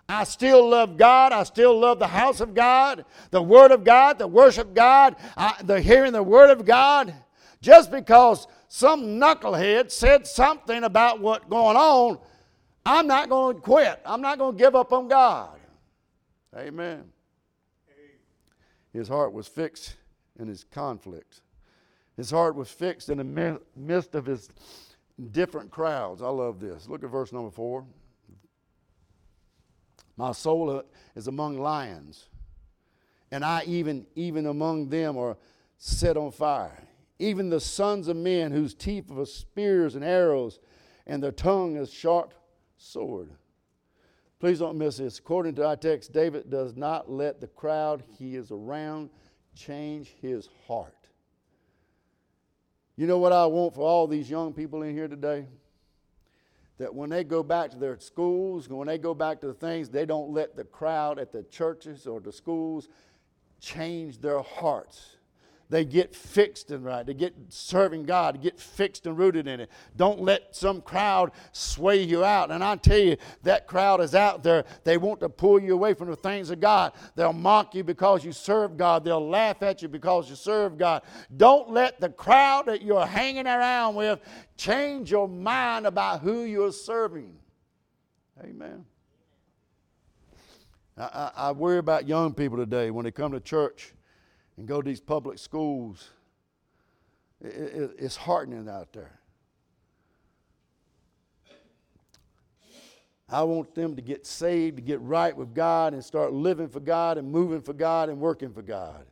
I 0.09 0.22
still 0.22 0.68
love 0.68 0.96
God. 0.96 1.33
I 1.33 1.42
still 1.42 1.77
love 1.77 1.98
the 1.98 2.07
house 2.07 2.40
of 2.40 2.55
God, 2.55 3.07
the 3.33 3.42
Word 3.42 3.72
of 3.72 3.83
God, 3.83 4.20
the 4.20 4.29
worship 4.29 4.72
God, 4.72 5.16
I, 5.37 5.57
the 5.64 5.81
hearing 5.81 6.12
the 6.12 6.22
Word 6.22 6.51
of 6.51 6.64
God. 6.64 7.12
Just 7.61 7.90
because 7.90 8.46
some 8.68 9.18
knucklehead 9.18 9.90
said 9.90 10.29
something 10.29 10.85
about 10.85 11.20
what's 11.20 11.46
going 11.46 11.77
on 11.77 12.18
I'm 12.88 13.07
not 13.07 13.29
going 13.29 13.57
to 13.57 13.61
quit. 13.61 14.01
I'm 14.07 14.22
not 14.22 14.38
going 14.38 14.57
to 14.57 14.59
give 14.59 14.74
up 14.74 14.94
on 14.94 15.09
God. 15.09 15.61
Amen. 16.57 17.05
His 18.94 19.09
heart 19.09 19.35
was 19.35 19.46
fixed 19.46 19.96
in 20.38 20.48
his 20.48 20.64
conflicts. 20.64 21.42
His 22.16 22.31
heart 22.31 22.55
was 22.55 22.70
fixed 22.70 23.11
in 23.11 23.18
the 23.18 23.61
midst 23.77 24.14
of 24.14 24.24
his 24.24 24.48
different 25.33 25.70
crowds. 25.70 26.22
I 26.22 26.29
love 26.29 26.61
this. 26.61 26.88
Look 26.88 27.05
at 27.05 27.11
verse 27.11 27.31
number 27.31 27.51
four. 27.51 27.85
My 30.16 30.33
soul 30.33 30.83
is 31.14 31.29
among 31.29 31.61
lions, 31.61 32.24
and 33.31 33.44
I 33.44 33.64
even 33.66 34.07
even 34.16 34.46
among 34.46 34.88
them 34.88 35.18
are 35.18 35.37
set 35.77 36.16
on 36.16 36.33
fire. 36.33 36.88
Even 37.18 37.51
the 37.51 37.61
sons 37.61 38.09
of 38.09 38.16
men 38.16 38.51
whose 38.51 38.74
teeth 38.74 39.12
are 39.12 39.27
spears 39.27 39.94
and 39.94 40.03
arrows, 40.03 40.59
and 41.07 41.22
their 41.22 41.33
tongue 41.33 41.77
is 41.77 41.92
sharp 41.92 42.33
sword. 42.79 43.31
Please 44.41 44.61
don't 44.61 44.79
miss 44.79 44.99
this. 44.99 45.19
According 45.19 45.57
to 45.57 45.67
our 45.67 45.77
text, 45.77 46.12
David 46.12 46.49
does 46.49 46.77
not 46.77 47.11
let 47.11 47.41
the 47.41 47.49
crowd 47.49 48.05
he 48.19 48.37
is 48.37 48.51
around 48.51 49.11
change 49.55 50.14
his 50.23 50.49
heart. 50.67 50.95
You 52.97 53.07
know 53.07 53.19
what 53.19 53.33
I 53.33 53.47
want 53.47 53.75
for 53.75 53.83
all 53.83 54.07
these 54.07 54.31
young 54.31 54.53
people 54.53 54.83
in 54.83 54.95
here 54.95 55.09
today? 55.09 55.47
That 56.79 56.95
when 56.95 57.11
they 57.11 57.25
go 57.25 57.43
back 57.43 57.71
to 57.73 57.77
their 57.77 57.99
schools, 57.99 58.69
when 58.69 58.87
they 58.87 58.99
go 58.99 59.12
back 59.14 59.41
to 59.41 59.49
the 59.49 59.55
things, 59.55 59.88
they 59.88 60.07
don't 60.07 60.33
let 60.33 60.57
the 60.57 60.64
crowd 60.64 61.19
at 61.19 61.33
the 61.33 61.43
churches 61.45 62.07
or 62.07 62.21
the 62.21 62.33
schools 62.33 62.88
change 63.61 64.21
their 64.21 64.41
hearts 64.41 65.17
they 65.70 65.85
get 65.85 66.14
fixed 66.14 66.70
and 66.70 66.83
right. 66.83 67.04
They 67.04 67.12
get 67.12 67.35
serving 67.50 68.04
God, 68.04 68.40
get 68.40 68.59
fixed 68.59 69.07
and 69.07 69.18
rooted 69.18 69.46
in 69.46 69.61
it. 69.61 69.70
Don't 69.96 70.20
let 70.20 70.57
some 70.57 70.81
crowd 70.81 71.33
sway 71.52 72.02
you 72.02 72.24
out. 72.24 72.50
And 72.50 72.64
I 72.64 72.76
tell 72.76 72.98
you, 72.98 73.16
that 73.42 73.66
crowd 73.66 74.00
is 74.00 74.14
out 74.14 74.42
there. 74.42 74.64
They 74.85 74.96
want 74.96 75.20
to 75.20 75.28
pull 75.28 75.61
you 75.61 75.74
away 75.74 75.92
from 75.92 76.09
the 76.09 76.16
things 76.16 76.48
of 76.48 76.61
God. 76.61 76.92
They'll 77.16 77.35
mock 77.35 77.74
you 77.74 77.85
because 77.85 78.24
you 78.24 78.33
serve 78.33 78.78
God. 78.78 79.04
They'll 79.04 79.28
laugh 79.28 79.62
at 79.62 79.83
you 79.83 79.88
because 79.88 80.31
you 80.31 80.37
serve 80.37 80.78
God. 80.78 81.02
Don't 81.37 81.70
let 81.70 82.00
the 82.00 82.09
crowd 82.09 82.66
that 82.66 82.81
you're 82.81 83.07
hanging 83.07 83.46
around 83.46 83.94
with 83.94 84.20
change 84.57 85.11
your 85.11 85.28
mind 85.28 85.87
about 85.87 86.20
who 86.20 86.44
you're 86.44 86.72
serving. 86.72 87.35
Amen. 88.42 88.87
I, 90.96 91.02
I, 91.02 91.31
I 91.37 91.52
worry 91.52 91.78
about 91.78 92.09
young 92.09 92.33
people 92.33 92.57
today 92.57 92.90
when 92.90 93.04
they 93.04 93.11
come 93.11 93.33
to 93.33 93.40
church 93.40 93.92
and 94.59 94.66
go 94.66 94.83
to 94.83 94.88
these 94.88 95.01
public 95.01 95.38
schools, 95.38 96.11
it, 97.40 97.47
it, 97.47 97.90
it's 97.97 98.16
heartening 98.16 98.68
out 98.68 98.92
there. 98.92 99.21
I 103.31 103.42
want 103.42 103.75
them 103.75 103.94
to 103.94 104.03
get 104.03 104.27
saved, 104.27 104.77
to 104.77 104.83
get 104.83 105.01
right 105.01 105.37
with 105.37 105.55
God, 105.55 105.92
and 105.92 106.05
start 106.05 106.33
living 106.33 106.68
for 106.68 106.81
God, 106.81 107.18
and 107.18 107.31
moving 107.31 107.61
for 107.61 107.73
God, 107.73 108.09
and 108.09 108.18
working 108.18 108.53
for 108.53 108.62
God. 108.62 109.07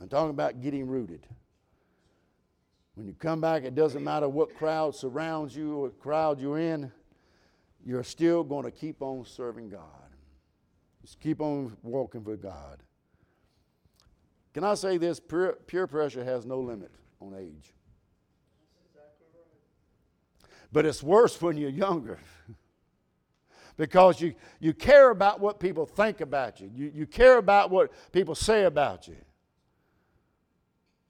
I'm 0.00 0.08
talking 0.08 0.30
about 0.30 0.60
getting 0.60 0.86
rooted. 0.86 1.26
When 2.94 3.06
you 3.06 3.12
come 3.12 3.40
back, 3.40 3.64
it 3.64 3.74
doesn't 3.74 4.02
matter 4.02 4.28
what 4.28 4.54
crowd 4.56 4.94
surrounds 4.94 5.54
you 5.54 5.74
or 5.74 5.82
what 5.82 6.00
crowd 6.00 6.40
you're 6.40 6.58
in, 6.58 6.90
you're 7.84 8.04
still 8.04 8.42
going 8.42 8.64
to 8.64 8.70
keep 8.70 9.02
on 9.02 9.24
serving 9.26 9.68
God. 9.68 10.03
Just 11.04 11.20
keep 11.20 11.42
on 11.42 11.76
walking 11.82 12.24
for 12.24 12.34
God. 12.34 12.82
Can 14.54 14.64
I 14.64 14.72
say 14.72 14.96
this? 14.96 15.20
Peer 15.20 15.86
pressure 15.86 16.24
has 16.24 16.46
no 16.46 16.60
limit 16.60 16.90
on 17.20 17.34
age. 17.38 17.74
But 20.72 20.86
it's 20.86 21.02
worse 21.02 21.40
when 21.42 21.58
you're 21.58 21.68
younger. 21.68 22.18
because 23.76 24.18
you, 24.18 24.34
you 24.60 24.72
care 24.72 25.10
about 25.10 25.40
what 25.40 25.60
people 25.60 25.84
think 25.84 26.22
about 26.22 26.60
you. 26.60 26.70
you. 26.74 26.90
You 26.94 27.06
care 27.06 27.36
about 27.36 27.70
what 27.70 27.92
people 28.10 28.34
say 28.34 28.64
about 28.64 29.06
you. 29.06 29.16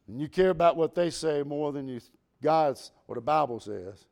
And 0.09 0.21
you 0.21 0.29
care 0.29 0.51
about 0.51 0.77
what 0.77 0.97
they 0.97 1.11
say 1.11 1.45
more 1.45 1.71
than 1.71 1.87
you, 1.87 2.01
God's, 2.43 2.91
what 3.07 3.15
the 3.15 3.21
Bible 3.21 3.61
says. 3.61 4.05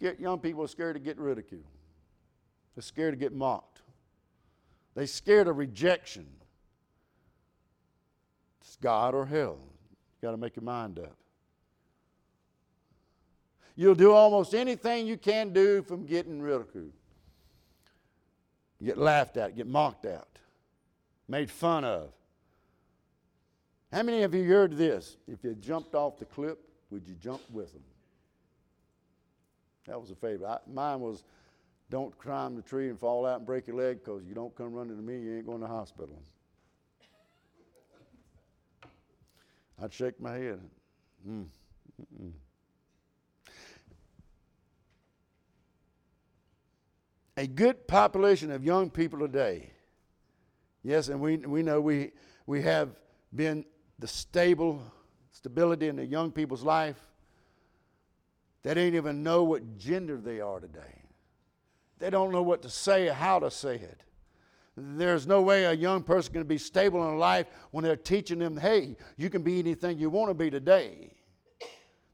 Get, 0.00 0.18
young 0.18 0.40
people 0.40 0.64
are 0.64 0.68
scared 0.68 0.96
to 0.96 1.00
get 1.00 1.18
ridiculed. 1.18 1.64
They're 2.74 2.82
scared 2.82 3.12
to 3.12 3.18
get 3.18 3.32
mocked. 3.32 3.82
They're 4.94 5.06
scared 5.06 5.48
of 5.48 5.56
rejection. 5.56 6.26
It's 8.60 8.76
God 8.76 9.14
or 9.14 9.26
hell. 9.26 9.58
You 9.60 10.26
got 10.26 10.32
to 10.32 10.36
make 10.36 10.56
your 10.56 10.64
mind 10.64 10.98
up. 10.98 11.16
You'll 13.76 13.94
do 13.94 14.12
almost 14.12 14.54
anything 14.54 15.06
you 15.06 15.16
can 15.16 15.52
do 15.52 15.82
from 15.82 16.04
getting 16.04 16.42
ridiculed. 16.42 16.92
get 18.82 18.98
laughed 18.98 19.36
at, 19.36 19.56
get 19.56 19.66
mocked 19.66 20.04
at, 20.04 20.28
made 21.28 21.50
fun 21.50 21.84
of. 21.84 22.10
How 23.92 24.02
many 24.02 24.22
of 24.22 24.34
you 24.34 24.44
heard 24.44 24.76
this? 24.76 25.16
If 25.26 25.42
you 25.42 25.54
jumped 25.54 25.94
off 25.94 26.18
the 26.18 26.24
cliff, 26.26 26.58
would 26.90 27.06
you 27.08 27.14
jump 27.14 27.40
with 27.50 27.72
them? 27.72 27.82
That 29.86 30.00
was 30.00 30.10
a 30.10 30.14
favorite. 30.14 30.46
I, 30.46 30.58
mine 30.70 31.00
was 31.00 31.24
don't 31.90 32.16
climb 32.18 32.54
the 32.54 32.62
tree 32.62 32.88
and 32.88 32.98
fall 32.98 33.26
out 33.26 33.38
and 33.38 33.46
break 33.46 33.66
your 33.66 33.76
leg 33.76 33.98
because 34.02 34.22
you 34.24 34.34
don't 34.34 34.54
come 34.54 34.72
running 34.72 34.96
to 34.96 35.02
me, 35.02 35.20
you 35.20 35.36
ain't 35.36 35.46
going 35.46 35.60
to 35.60 35.66
the 35.66 35.72
hospital. 35.72 36.22
I'd 39.82 39.92
shake 39.92 40.20
my 40.20 40.34
head. 40.34 40.60
Mm. 41.28 41.46
A 47.36 47.46
good 47.46 47.88
population 47.88 48.50
of 48.50 48.62
young 48.62 48.90
people 48.90 49.18
today. 49.18 49.70
Yes, 50.82 51.08
and 51.08 51.20
we, 51.20 51.38
we 51.38 51.62
know 51.62 51.80
we, 51.80 52.12
we 52.46 52.62
have 52.62 52.90
been 53.34 53.64
the 53.98 54.06
stable 54.06 54.82
stability 55.32 55.88
in 55.88 55.96
the 55.96 56.04
young 56.04 56.30
people's 56.30 56.62
life. 56.62 57.00
They 58.62 58.74
don't 58.74 58.94
even 58.94 59.22
know 59.22 59.44
what 59.44 59.78
gender 59.78 60.18
they 60.18 60.40
are 60.40 60.60
today. 60.60 61.00
They 62.00 62.10
don't 62.10 62.32
know 62.32 62.42
what 62.42 62.62
to 62.62 62.70
say 62.70 63.08
or 63.08 63.12
how 63.12 63.38
to 63.38 63.50
say 63.50 63.76
it. 63.76 64.00
There's 64.76 65.26
no 65.26 65.42
way 65.42 65.64
a 65.64 65.72
young 65.72 66.02
person 66.02 66.32
can 66.32 66.44
be 66.44 66.56
stable 66.56 67.06
in 67.10 67.18
life 67.18 67.46
when 67.70 67.84
they're 67.84 67.96
teaching 67.96 68.38
them, 68.38 68.56
hey, 68.56 68.96
you 69.18 69.28
can 69.28 69.42
be 69.42 69.58
anything 69.58 69.98
you 69.98 70.08
want 70.08 70.30
to 70.30 70.34
be 70.34 70.50
today. 70.50 71.12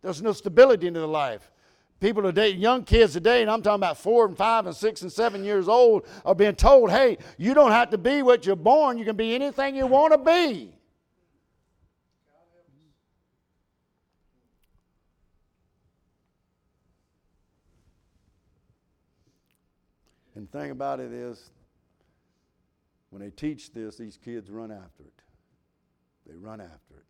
There's 0.03 0.21
no 0.21 0.33
stability 0.33 0.89
in 0.89 0.95
their 0.95 1.07
life. 1.07 1.51
People 2.01 2.23
today, 2.23 2.51
young 2.51 2.85
kids 2.85 3.13
today, 3.13 3.41
and 3.41 3.51
I'm 3.51 3.63
talking 3.63 3.81
about 3.81 3.97
four 3.97 4.27
and 4.27 4.37
five 4.37 4.67
and 4.67 4.75
six 4.75 5.03
and 5.03 5.11
seven 5.11 5.45
years 5.45 5.69
old, 5.69 6.07
are 6.25 6.35
being 6.35 6.57
told, 6.57 6.91
hey, 6.91 7.17
you 7.39 7.55
don't 7.55 7.71
have 7.71 7.91
to 7.91 7.99
be 7.99 8.23
what 8.23 8.45
you're 8.45 8.57
born, 8.57 8.99
you 8.99 9.05
can 9.05 9.17
be 9.17 9.35
anything 9.35 9.77
you 9.77 9.87
want 9.87 10.13
to 10.13 10.19
be. 10.19 10.75
Thing 20.57 20.71
about 20.71 21.01
it 21.01 21.13
is, 21.13 21.51
when 23.11 23.23
they 23.23 23.31
teach 23.31 23.73
this, 23.73 23.97
these 23.97 24.17
kids 24.17 24.51
run 24.51 24.71
after 24.71 25.03
it. 25.03 25.23
They 26.27 26.35
run 26.37 26.61
after 26.61 26.95
it 26.95 27.05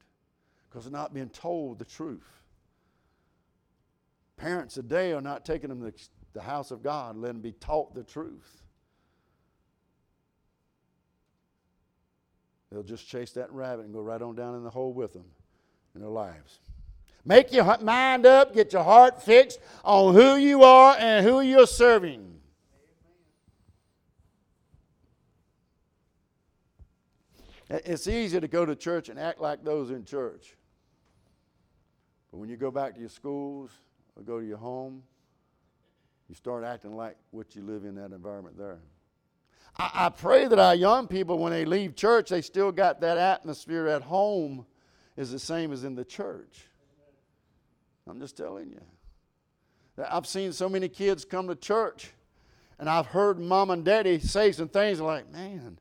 because 0.69 0.85
they're 0.85 0.93
not 0.93 1.15
being 1.15 1.31
told 1.31 1.79
the 1.79 1.85
truth. 1.85 2.27
Parents 4.37 4.75
today 4.75 5.13
are 5.13 5.23
not 5.23 5.45
taking 5.47 5.71
them 5.71 5.81
to 5.81 5.93
the 6.35 6.43
house 6.43 6.71
of 6.71 6.83
God, 6.83 7.17
letting 7.17 7.37
them 7.37 7.43
be 7.43 7.53
taught 7.53 7.95
the 7.95 8.05
truth. 8.05 8.63
They'll 12.71 12.83
just 12.83 13.09
chase 13.09 13.31
that 13.33 13.51
rabbit 13.53 13.87
and 13.87 13.95
go 13.95 14.01
right 14.01 14.21
on 14.21 14.35
down 14.35 14.57
in 14.57 14.65
the 14.65 14.71
hole 14.71 14.93
with 14.93 15.15
them 15.15 15.25
in 15.95 16.03
their 16.03 16.11
lives. 16.11 16.59
Make 17.25 17.53
your 17.53 17.79
mind 17.79 18.27
up, 18.27 18.55
get 18.55 18.73
your 18.73 18.85
heart 18.85 19.23
fixed 19.23 19.61
on 19.83 20.15
who 20.15 20.37
you 20.37 20.63
are 20.63 20.97
and 20.99 21.25
who 21.25 21.41
you're 21.41 21.67
serving. 21.67 22.36
It's 27.69 28.07
easy 28.07 28.41
to 28.41 28.49
go 28.49 28.65
to 28.65 28.77
church 28.77 29.09
and 29.09 29.19
act 29.19 29.41
like 29.41 29.65
those 29.65 29.91
in 29.91 30.05
church. 30.05 30.57
But 32.31 32.39
when 32.39 32.49
you 32.49 32.57
go 32.57 32.71
back 32.71 32.95
to 32.95 33.01
your 33.01 33.09
schools 33.09 33.71
or 34.15 34.23
go 34.23 34.39
to 34.41 34.47
your 34.47 34.59
home, 34.59 35.03
you 36.29 36.35
start 36.35 36.65
acting 36.65 36.97
like 36.97 37.17
what 37.31 37.57
you 37.57 37.63
live 37.63 37.85
in 37.85 37.95
that 37.97 38.13
environment 38.13 38.57
there. 38.57 38.79
I, 39.79 39.91
I 39.95 40.09
pray 40.09 40.47
that 40.47 40.59
our 40.59 40.75
young 40.75 41.09
people, 41.09 41.39
when 41.39 41.53
they 41.53 41.65
leave 41.65 41.97
church, 41.97 42.31
they 42.31 42.43
still 42.43 42.73
got 42.73 43.01
that 43.01 43.19
atmosphere 43.19 43.89
at 43.89 44.03
home 44.03 44.67
is 45.17 45.31
the 45.31 45.39
same 45.39 45.73
as 45.73 45.85
in 45.85 45.95
the 45.95 46.05
church. 46.05 46.67
I'm 48.09 48.21
just 48.21 48.37
telling 48.37 48.71
you. 48.71 48.81
I've 50.09 50.27
seen 50.27 50.53
so 50.53 50.69
many 50.69 50.89
kids 50.89 51.25
come 51.25 51.49
to 51.49 51.57
church, 51.57 52.11
and 52.79 52.89
I've 52.89 53.07
heard 53.07 53.41
mom 53.41 53.71
and 53.71 53.85
daddy 53.85 54.19
say 54.19 54.53
some 54.53 54.69
things 54.69 55.01
like, 55.01 55.33
man, 55.33 55.79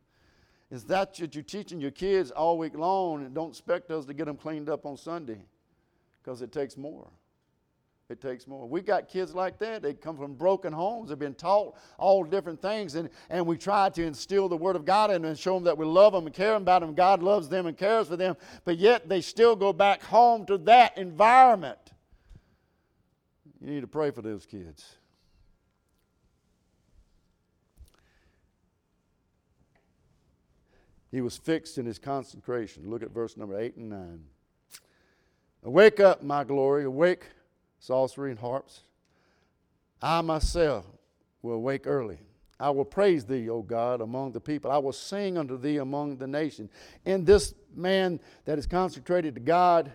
is 0.76 0.84
that 0.84 1.18
what 1.18 1.34
you're 1.34 1.42
teaching 1.44 1.80
your 1.80 1.92
kids 1.92 2.32
all 2.32 2.58
week 2.58 2.76
long 2.76 3.24
and 3.24 3.34
don't 3.34 3.50
expect 3.50 3.90
us 3.92 4.04
to 4.06 4.14
get 4.14 4.26
them 4.26 4.36
cleaned 4.36 4.70
up 4.70 4.86
on 4.86 4.98
Sunday 4.98 5.40
because 6.22 6.42
it 6.42 6.52
takes 6.52 6.76
more. 6.76 7.10
It 8.10 8.20
takes 8.20 8.46
more. 8.46 8.68
We 8.68 8.82
got 8.82 9.08
kids 9.08 9.34
like 9.34 9.58
that. 9.60 9.82
They 9.82 9.94
come 9.94 10.18
from 10.18 10.34
broken 10.34 10.74
homes. 10.74 11.10
They've 11.10 11.18
been 11.18 11.34
taught 11.34 11.76
all 11.98 12.26
different 12.26 12.62
things, 12.62 12.96
and, 12.96 13.10
and 13.30 13.48
we 13.48 13.58
try 13.58 13.90
to 13.90 14.04
instill 14.04 14.50
the 14.50 14.58
Word 14.58 14.76
of 14.76 14.84
God 14.84 15.12
in 15.12 15.22
them 15.22 15.32
and 15.32 15.40
show 15.40 15.56
them 15.56 15.64
that 15.64 15.78
we 15.78 15.86
love 15.86 16.12
them 16.12 16.26
and 16.26 16.36
care 16.36 16.56
about 16.56 16.82
them. 16.82 16.94
God 16.94 17.24
loves 17.24 17.48
them 17.48 17.68
and 17.68 17.78
cares 17.78 18.10
for 18.10 18.18
them, 18.18 18.36
but 18.66 18.78
yet 18.78 19.08
they 19.08 19.22
still 19.22 19.56
go 19.56 19.72
back 19.72 20.04
home 20.04 20.46
to 20.46 20.58
that 20.60 20.98
environment. 20.98 21.80
You 23.62 23.72
need 23.72 23.82
to 23.82 23.88
pray 23.88 24.12
for 24.12 24.22
those 24.22 24.46
kids. 24.46 24.98
He 31.16 31.22
was 31.22 31.38
fixed 31.38 31.78
in 31.78 31.86
his 31.86 31.98
consecration. 31.98 32.90
Look 32.90 33.02
at 33.02 33.12
verse 33.12 33.38
number 33.38 33.58
8 33.58 33.78
and 33.78 33.88
9. 33.88 34.24
Awake 35.64 36.02
up, 36.02 36.22
my 36.22 36.44
glory, 36.44 36.84
awake, 36.84 37.28
psaltery 37.80 38.32
and 38.32 38.40
harps. 38.40 38.82
I 40.02 40.20
myself 40.20 40.86
will 41.42 41.54
awake 41.54 41.88
early. 41.88 42.18
I 42.60 42.70
will 42.72 42.84
praise 42.84 43.24
thee, 43.24 43.50
O 43.50 43.62
God, 43.62 44.02
among 44.02 44.34
the 44.34 44.42
people. 44.42 44.70
I 44.70 44.78
will 44.78 44.92
sing 44.92 45.38
unto 45.38 45.58
thee 45.58 45.78
among 45.78 46.18
the 46.18 46.28
nations. 46.28 46.70
And 47.06 47.26
this 47.26 47.54
man 47.74 48.20
that 48.44 48.60
is 48.60 48.68
consecrated 48.68 49.36
to 49.36 49.42
God, 49.42 49.94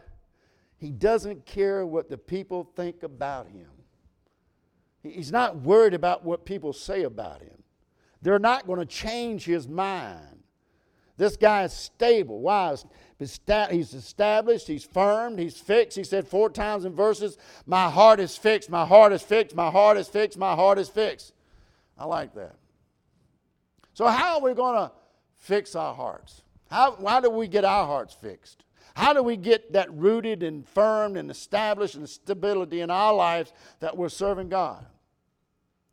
he 0.78 0.90
doesn't 0.90 1.44
care 1.44 1.84
what 1.84 2.08
the 2.08 2.16
people 2.16 2.64
think 2.76 3.02
about 3.02 3.46
him. 3.46 3.68
He's 5.02 5.30
not 5.30 5.56
worried 5.56 5.92
about 5.92 6.24
what 6.24 6.46
people 6.46 6.72
say 6.72 7.02
about 7.02 7.42
him. 7.42 7.62
They're 8.22 8.38
not 8.38 8.66
going 8.66 8.78
to 8.78 8.86
change 8.86 9.44
his 9.44 9.68
mind. 9.68 10.39
This 11.20 11.36
guy 11.36 11.64
is 11.64 11.74
stable. 11.74 12.40
Why? 12.40 12.74
He's 13.18 13.92
established, 13.92 14.66
he's 14.66 14.84
firm, 14.84 15.36
he's 15.36 15.58
fixed. 15.58 15.98
He 15.98 16.02
said 16.02 16.26
four 16.26 16.48
times 16.48 16.86
in 16.86 16.94
verses, 16.94 17.36
My 17.66 17.90
heart 17.90 18.20
is 18.20 18.38
fixed, 18.38 18.70
my 18.70 18.86
heart 18.86 19.12
is 19.12 19.20
fixed, 19.20 19.54
my 19.54 19.70
heart 19.70 19.98
is 19.98 20.08
fixed, 20.08 20.38
my 20.38 20.54
heart 20.54 20.78
is 20.78 20.88
fixed. 20.88 21.34
I 21.98 22.06
like 22.06 22.32
that. 22.36 22.54
So, 23.92 24.06
how 24.06 24.36
are 24.36 24.40
we 24.40 24.54
going 24.54 24.76
to 24.76 24.92
fix 25.36 25.76
our 25.76 25.94
hearts? 25.94 26.40
How, 26.70 26.92
why 26.92 27.20
do 27.20 27.28
we 27.28 27.48
get 27.48 27.66
our 27.66 27.84
hearts 27.84 28.14
fixed? 28.14 28.64
How 28.94 29.12
do 29.12 29.22
we 29.22 29.36
get 29.36 29.74
that 29.74 29.92
rooted 29.92 30.42
and 30.42 30.66
firm 30.66 31.16
and 31.16 31.30
established 31.30 31.96
and 31.96 32.08
stability 32.08 32.80
in 32.80 32.90
our 32.90 33.12
lives 33.12 33.52
that 33.80 33.94
we're 33.94 34.08
serving 34.08 34.48
God? 34.48 34.86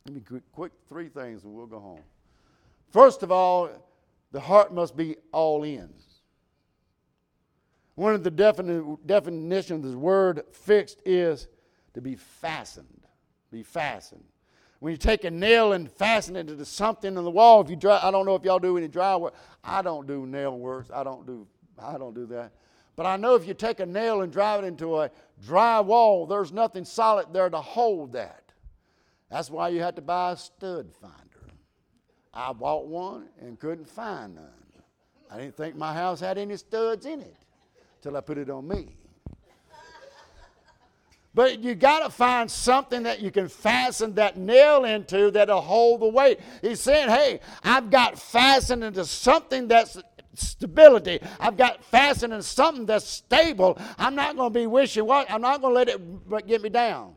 Let 0.05 0.15
me 0.15 0.21
quick, 0.21 0.43
quick 0.53 0.71
three 0.87 1.09
things 1.09 1.43
and 1.43 1.53
we'll 1.53 1.65
go 1.65 1.79
home. 1.79 2.03
First 2.91 3.23
of 3.23 3.31
all, 3.33 3.69
the 4.31 4.39
heart 4.39 4.73
must 4.73 4.95
be 4.95 5.15
all 5.31 5.63
in. 5.63 5.93
One 7.95 8.13
of 8.13 8.23
the 8.23 8.31
defini- 8.31 8.97
definitions 9.05 9.85
of 9.85 9.91
the 9.91 9.97
word 9.97 10.43
fixed 10.51 11.01
is 11.05 11.47
to 11.93 12.01
be 12.01 12.15
fastened. 12.15 13.07
Be 13.51 13.63
fastened. 13.63 14.23
When 14.79 14.91
you 14.91 14.97
take 14.97 15.23
a 15.23 15.31
nail 15.31 15.73
and 15.73 15.91
fasten 15.91 16.35
it 16.35 16.49
into 16.49 16.65
something 16.65 17.17
in 17.17 17.23
the 17.23 17.31
wall, 17.31 17.61
if 17.61 17.69
you 17.69 17.75
dry, 17.75 17.99
I 18.03 18.11
don't 18.11 18.25
know 18.25 18.35
if 18.35 18.43
y'all 18.43 18.59
do 18.59 18.77
any 18.77 18.87
dry 18.87 19.15
work. 19.15 19.33
I 19.63 19.81
don't 19.81 20.05
do 20.05 20.27
nail 20.27 20.57
works. 20.57 20.91
I 20.93 21.03
don't 21.03 21.25
do 21.25 21.47
I 21.79 21.97
don't 21.97 22.13
do 22.13 22.25
that. 22.27 22.51
But 22.95 23.05
I 23.05 23.15
know 23.17 23.35
if 23.35 23.47
you 23.47 23.53
take 23.53 23.79
a 23.79 23.85
nail 23.85 24.21
and 24.21 24.31
drive 24.31 24.63
it 24.63 24.67
into 24.67 24.99
a 24.99 25.11
dry 25.45 25.79
wall, 25.79 26.25
there's 26.25 26.51
nothing 26.51 26.83
solid 26.85 27.27
there 27.31 27.49
to 27.49 27.61
hold 27.61 28.13
that. 28.13 28.51
That's 29.29 29.49
why 29.51 29.69
you 29.69 29.81
have 29.81 29.95
to 29.95 30.01
buy 30.01 30.31
a 30.31 30.37
stud 30.37 30.91
finder. 30.99 31.26
I 32.37 32.53
bought 32.53 32.85
one 32.85 33.29
and 33.41 33.59
couldn't 33.59 33.89
find 33.89 34.35
none. 34.35 34.45
I 35.31 35.37
didn't 35.37 35.57
think 35.57 35.75
my 35.75 35.91
house 35.91 36.19
had 36.19 36.37
any 36.37 36.55
studs 36.55 37.07
in 37.07 37.19
it 37.19 37.35
till 37.99 38.15
I 38.15 38.21
put 38.21 38.37
it 38.37 38.51
on 38.51 38.67
me. 38.67 38.95
But 41.33 41.59
you 41.59 41.73
got 41.73 42.03
to 42.03 42.09
find 42.11 42.49
something 42.49 43.03
that 43.03 43.21
you 43.21 43.31
can 43.31 43.47
fasten 43.47 44.13
that 44.15 44.37
nail 44.37 44.85
into 44.85 45.31
that'll 45.31 45.61
hold 45.61 46.01
the 46.01 46.07
weight. 46.07 46.39
He's 46.61 46.79
saying, 46.79 47.09
hey, 47.09 47.39
I've 47.63 47.89
got 47.89 48.19
fastened 48.19 48.83
into 48.83 49.03
something 49.03 49.67
that's 49.67 49.97
stability. 50.35 51.19
I've 51.39 51.57
got 51.57 51.83
fastened 51.85 52.33
into 52.33 52.43
something 52.43 52.85
that's 52.85 53.07
stable. 53.07 53.79
I'm 53.97 54.13
not 54.13 54.35
going 54.35 54.53
to 54.53 54.59
be 54.59 54.67
wishing 54.67 55.05
what 55.05 55.29
I'm 55.29 55.41
not 55.41 55.61
going 55.61 55.73
to 55.73 55.77
let 55.77 55.89
it 55.89 56.47
get 56.47 56.61
me 56.61 56.69
down. 56.69 57.15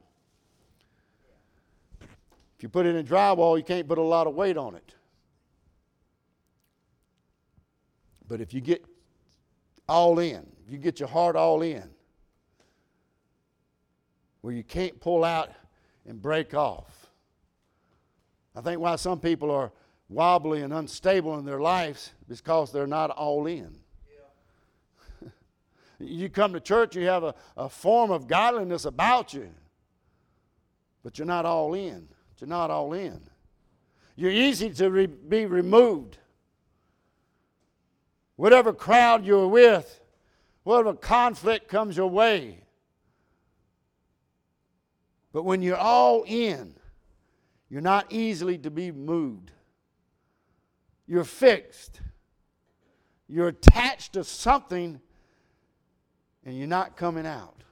If 2.56 2.62
you 2.62 2.70
put 2.70 2.86
it 2.86 2.96
in 2.96 3.06
drywall, 3.06 3.58
you 3.58 3.64
can't 3.64 3.86
put 3.86 3.98
a 3.98 4.02
lot 4.02 4.26
of 4.26 4.34
weight 4.34 4.56
on 4.56 4.74
it. 4.74 4.94
But 8.30 8.40
if 8.40 8.54
you 8.54 8.60
get 8.60 8.84
all 9.88 10.20
in, 10.20 10.46
if 10.64 10.70
you 10.70 10.78
get 10.78 11.00
your 11.00 11.08
heart 11.08 11.34
all 11.34 11.62
in, 11.62 11.82
where 14.40 14.54
you 14.54 14.62
can't 14.62 15.00
pull 15.00 15.24
out 15.24 15.50
and 16.06 16.22
break 16.22 16.54
off. 16.54 17.10
I 18.54 18.60
think 18.60 18.80
why 18.80 18.94
some 18.94 19.18
people 19.18 19.50
are 19.50 19.72
wobbly 20.08 20.62
and 20.62 20.72
unstable 20.72 21.40
in 21.40 21.44
their 21.44 21.58
lives 21.58 22.12
is 22.28 22.40
because 22.40 22.70
they're 22.70 22.86
not 22.86 23.10
all 23.10 23.48
in. 23.48 23.76
Yeah. 25.20 25.28
you 25.98 26.28
come 26.28 26.52
to 26.52 26.60
church, 26.60 26.94
you 26.94 27.06
have 27.06 27.24
a, 27.24 27.34
a 27.56 27.68
form 27.68 28.12
of 28.12 28.28
godliness 28.28 28.84
about 28.84 29.34
you, 29.34 29.50
but 31.02 31.18
you're 31.18 31.26
not 31.26 31.44
all 31.44 31.74
in. 31.74 32.06
You're 32.38 32.48
not 32.48 32.70
all 32.70 32.92
in. 32.92 33.20
You're 34.14 34.30
easy 34.30 34.70
to 34.70 34.88
re- 34.88 35.06
be 35.06 35.46
removed. 35.46 36.18
Whatever 38.40 38.72
crowd 38.72 39.26
you're 39.26 39.48
with, 39.48 40.00
whatever 40.62 40.94
conflict 40.94 41.68
comes 41.68 41.94
your 41.94 42.08
way, 42.08 42.64
but 45.30 45.42
when 45.42 45.60
you're 45.60 45.76
all 45.76 46.22
in, 46.26 46.74
you're 47.68 47.82
not 47.82 48.06
easily 48.08 48.56
to 48.56 48.70
be 48.70 48.92
moved. 48.92 49.52
You're 51.06 51.24
fixed. 51.24 52.00
You're 53.28 53.48
attached 53.48 54.14
to 54.14 54.24
something 54.24 55.02
and 56.42 56.56
you're 56.56 56.66
not 56.66 56.96
coming 56.96 57.26
out. 57.26 57.62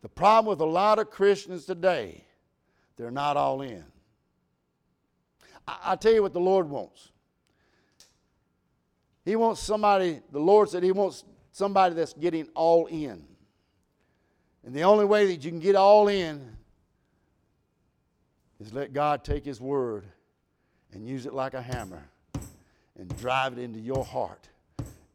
The 0.00 0.08
problem 0.08 0.48
with 0.48 0.60
a 0.62 0.64
lot 0.64 0.98
of 0.98 1.10
Christians 1.10 1.66
today, 1.66 2.24
they're 2.96 3.10
not 3.10 3.36
all 3.36 3.60
in. 3.60 3.84
I, 5.68 5.94
tell 5.96 6.14
you 6.14 6.22
what 6.22 6.32
the 6.32 6.40
Lord 6.40 6.70
wants. 6.70 7.10
He 9.26 9.34
wants 9.34 9.60
somebody, 9.60 10.20
the 10.30 10.38
Lord 10.38 10.70
said 10.70 10.84
He 10.84 10.92
wants 10.92 11.24
somebody 11.50 11.96
that's 11.96 12.14
getting 12.14 12.48
all 12.54 12.86
in. 12.86 13.24
And 14.64 14.74
the 14.74 14.84
only 14.84 15.04
way 15.04 15.26
that 15.26 15.44
you 15.44 15.50
can 15.50 15.58
get 15.58 15.74
all 15.74 16.08
in 16.08 16.56
is 18.60 18.72
let 18.72 18.92
God 18.92 19.24
take 19.24 19.44
His 19.44 19.60
word 19.60 20.06
and 20.92 21.06
use 21.06 21.26
it 21.26 21.34
like 21.34 21.54
a 21.54 21.60
hammer 21.60 22.08
and 22.98 23.14
drive 23.18 23.58
it 23.58 23.58
into 23.58 23.80
your 23.80 24.04
heart 24.04 24.48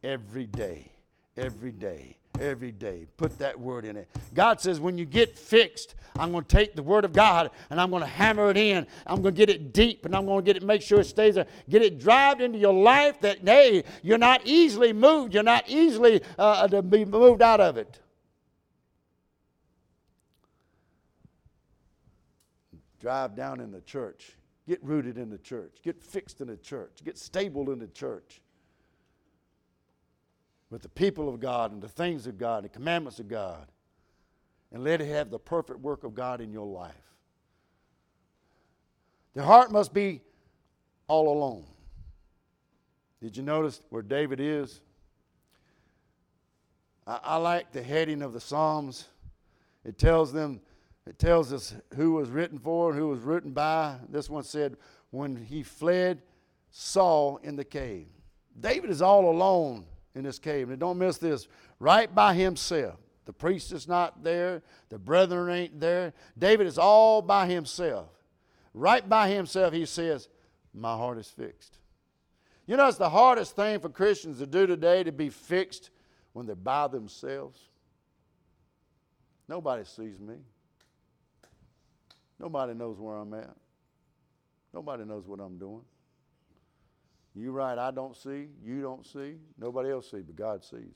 every 0.04 0.45
day, 0.45 0.91
every 1.38 1.71
day, 1.71 2.17
every 2.39 2.71
day. 2.71 3.08
Put 3.15 3.39
that 3.39 3.58
word 3.58 3.86
in 3.86 3.95
it. 3.95 4.10
God 4.34 4.60
says, 4.60 4.80
when 4.82 4.97
you 4.97 5.06
get 5.06 5.38
fixed, 5.38 5.95
I'm 6.17 6.32
going 6.32 6.43
to 6.43 6.56
take 6.56 6.76
the 6.76 6.84
word 6.84 7.06
of 7.06 7.13
God 7.13 7.52
and 7.69 7.80
I'm 7.80 7.89
going 7.89 8.04
to 8.04 8.08
hammer 8.08 8.50
it 8.50 8.58
in. 8.58 8.86
I'm 9.08 9.21
going 9.21 9.34
to 9.34 9.38
get 9.38 9.50
it 9.50 9.74
deep 9.74 10.06
and 10.06 10.15
I'm 10.15 10.26
going 10.26 10.43
to 10.43 10.45
get 10.45 10.58
it, 10.58 10.65
make 10.65 10.82
sure 10.82 11.00
it 11.00 11.06
stays 11.06 11.36
there. 11.36 11.47
Get 11.69 11.82
it 11.82 12.00
drive 12.00 12.41
into 12.41 12.58
your 12.58 12.74
life 12.74 13.19
that, 13.21 13.39
hey, 13.43 13.84
you're 14.02 14.17
not 14.17 14.41
easily 14.45 14.93
moved. 14.93 15.34
You're 15.34 15.43
not 15.43 15.69
easily 15.69 16.21
uh, 16.38 16.67
to 16.67 16.82
be 16.82 17.06
moved 17.06 17.41
out 17.41 17.62
of 17.62 17.78
it. 17.78 18.00
drive 23.02 23.36
down 23.36 23.60
in 23.60 23.71
the 23.71 23.82
church, 23.82 24.38
get 24.67 24.82
rooted 24.84 25.17
in 25.17 25.30
the 25.30 25.38
church, 25.39 25.78
get 25.84 26.02
fixed 26.02 26.39
in 26.39 26.47
the 26.47 26.56
church, 26.58 27.00
get 27.04 27.17
stable 27.17 27.71
in 27.71 27.80
the 27.80 27.88
church 27.88 28.41
with 30.69 30.84
the 30.84 30.89
people 30.89 31.28
of 31.28 31.39
God 31.39 31.71
and 31.74 31.82
the 31.82 31.89
things 31.89 32.28
of 32.28 32.38
God, 32.38 32.58
and 32.58 32.65
the 32.65 32.69
commandments 32.69 33.19
of 33.19 33.28
God, 33.28 33.67
and 34.71 34.84
let 34.84 35.01
it 35.01 35.07
have 35.07 35.29
the 35.29 35.39
perfect 35.39 35.79
work 35.79 36.03
of 36.03 36.13
God 36.13 36.41
in 36.41 36.51
your 36.51 36.65
life. 36.65 36.93
The 39.34 39.43
heart 39.43 39.71
must 39.71 39.93
be 39.93 40.21
all 41.07 41.31
alone. 41.31 41.65
Did 43.21 43.38
you 43.38 43.43
notice 43.43 43.81
where 43.89 44.01
David 44.01 44.39
is? 44.39 44.81
I, 47.05 47.19
I 47.23 47.38
like 47.38 47.71
the 47.71 47.84
heading 47.84 48.21
of 48.21 48.34
the 48.34 48.39
Psalms. 48.39 49.07
It 49.86 49.97
tells 49.97 50.34
them 50.34 50.62
it 51.07 51.17
tells 51.17 51.51
us 51.51 51.73
who 51.95 52.12
was 52.12 52.29
written 52.29 52.60
for 52.60 52.91
and 52.91 52.99
who 52.99 53.07
was 53.07 53.19
written 53.21 53.51
by. 53.51 53.95
This 54.10 54.29
one 54.29 54.43
said, 54.43 54.77
when 55.10 55.36
he 55.36 55.63
fled 55.63 56.21
Saul 56.69 57.39
in 57.43 57.55
the 57.55 57.65
cave. 57.65 58.07
David 58.60 58.89
is 58.89 59.01
all 59.01 59.29
alone 59.29 59.86
in 60.15 60.23
this 60.23 60.39
cave. 60.39 60.69
And 60.69 60.79
don't 60.79 60.97
miss 60.97 61.17
this 61.17 61.47
right 61.79 62.13
by 62.13 62.34
himself. 62.34 62.95
The 63.25 63.34
priest 63.34 63.71
is 63.71 63.88
not 63.88 64.23
there, 64.23 64.63
the 64.89 64.97
brethren 64.97 65.53
ain't 65.53 65.79
there. 65.79 66.13
David 66.38 66.67
is 66.67 66.77
all 66.77 67.21
by 67.21 67.47
himself. 67.47 68.10
Right 68.73 69.07
by 69.07 69.29
himself, 69.29 69.73
he 69.73 69.86
says, 69.86 70.27
My 70.73 70.95
heart 70.95 71.17
is 71.17 71.27
fixed. 71.27 71.77
You 72.65 72.77
know, 72.77 72.88
it's 72.88 72.97
the 72.97 73.10
hardest 73.10 73.55
thing 73.55 73.79
for 73.79 73.89
Christians 73.89 74.39
to 74.39 74.47
do 74.47 74.65
today 74.65 75.03
to 75.03 75.12
be 75.12 75.29
fixed 75.29 75.89
when 76.34 76.45
they're 76.45 76.55
by 76.55 76.88
themselves. 76.88 77.60
Nobody 79.47 79.84
sees 79.84 80.19
me. 80.19 80.36
Nobody 82.39 82.73
knows 82.73 82.97
where 82.97 83.17
I'm 83.17 83.34
at. 83.34 83.55
Nobody 84.73 85.03
knows 85.03 85.27
what 85.27 85.39
I'm 85.39 85.57
doing. 85.57 85.84
You 87.36 87.51
right, 87.51 87.77
I 87.77 87.91
don't 87.91 88.15
see, 88.15 88.47
you 88.63 88.81
don't 88.81 89.05
see, 89.05 89.36
nobody 89.57 89.91
else 89.91 90.10
sees, 90.10 90.23
but 90.23 90.36
God 90.36 90.63
sees. 90.63 90.95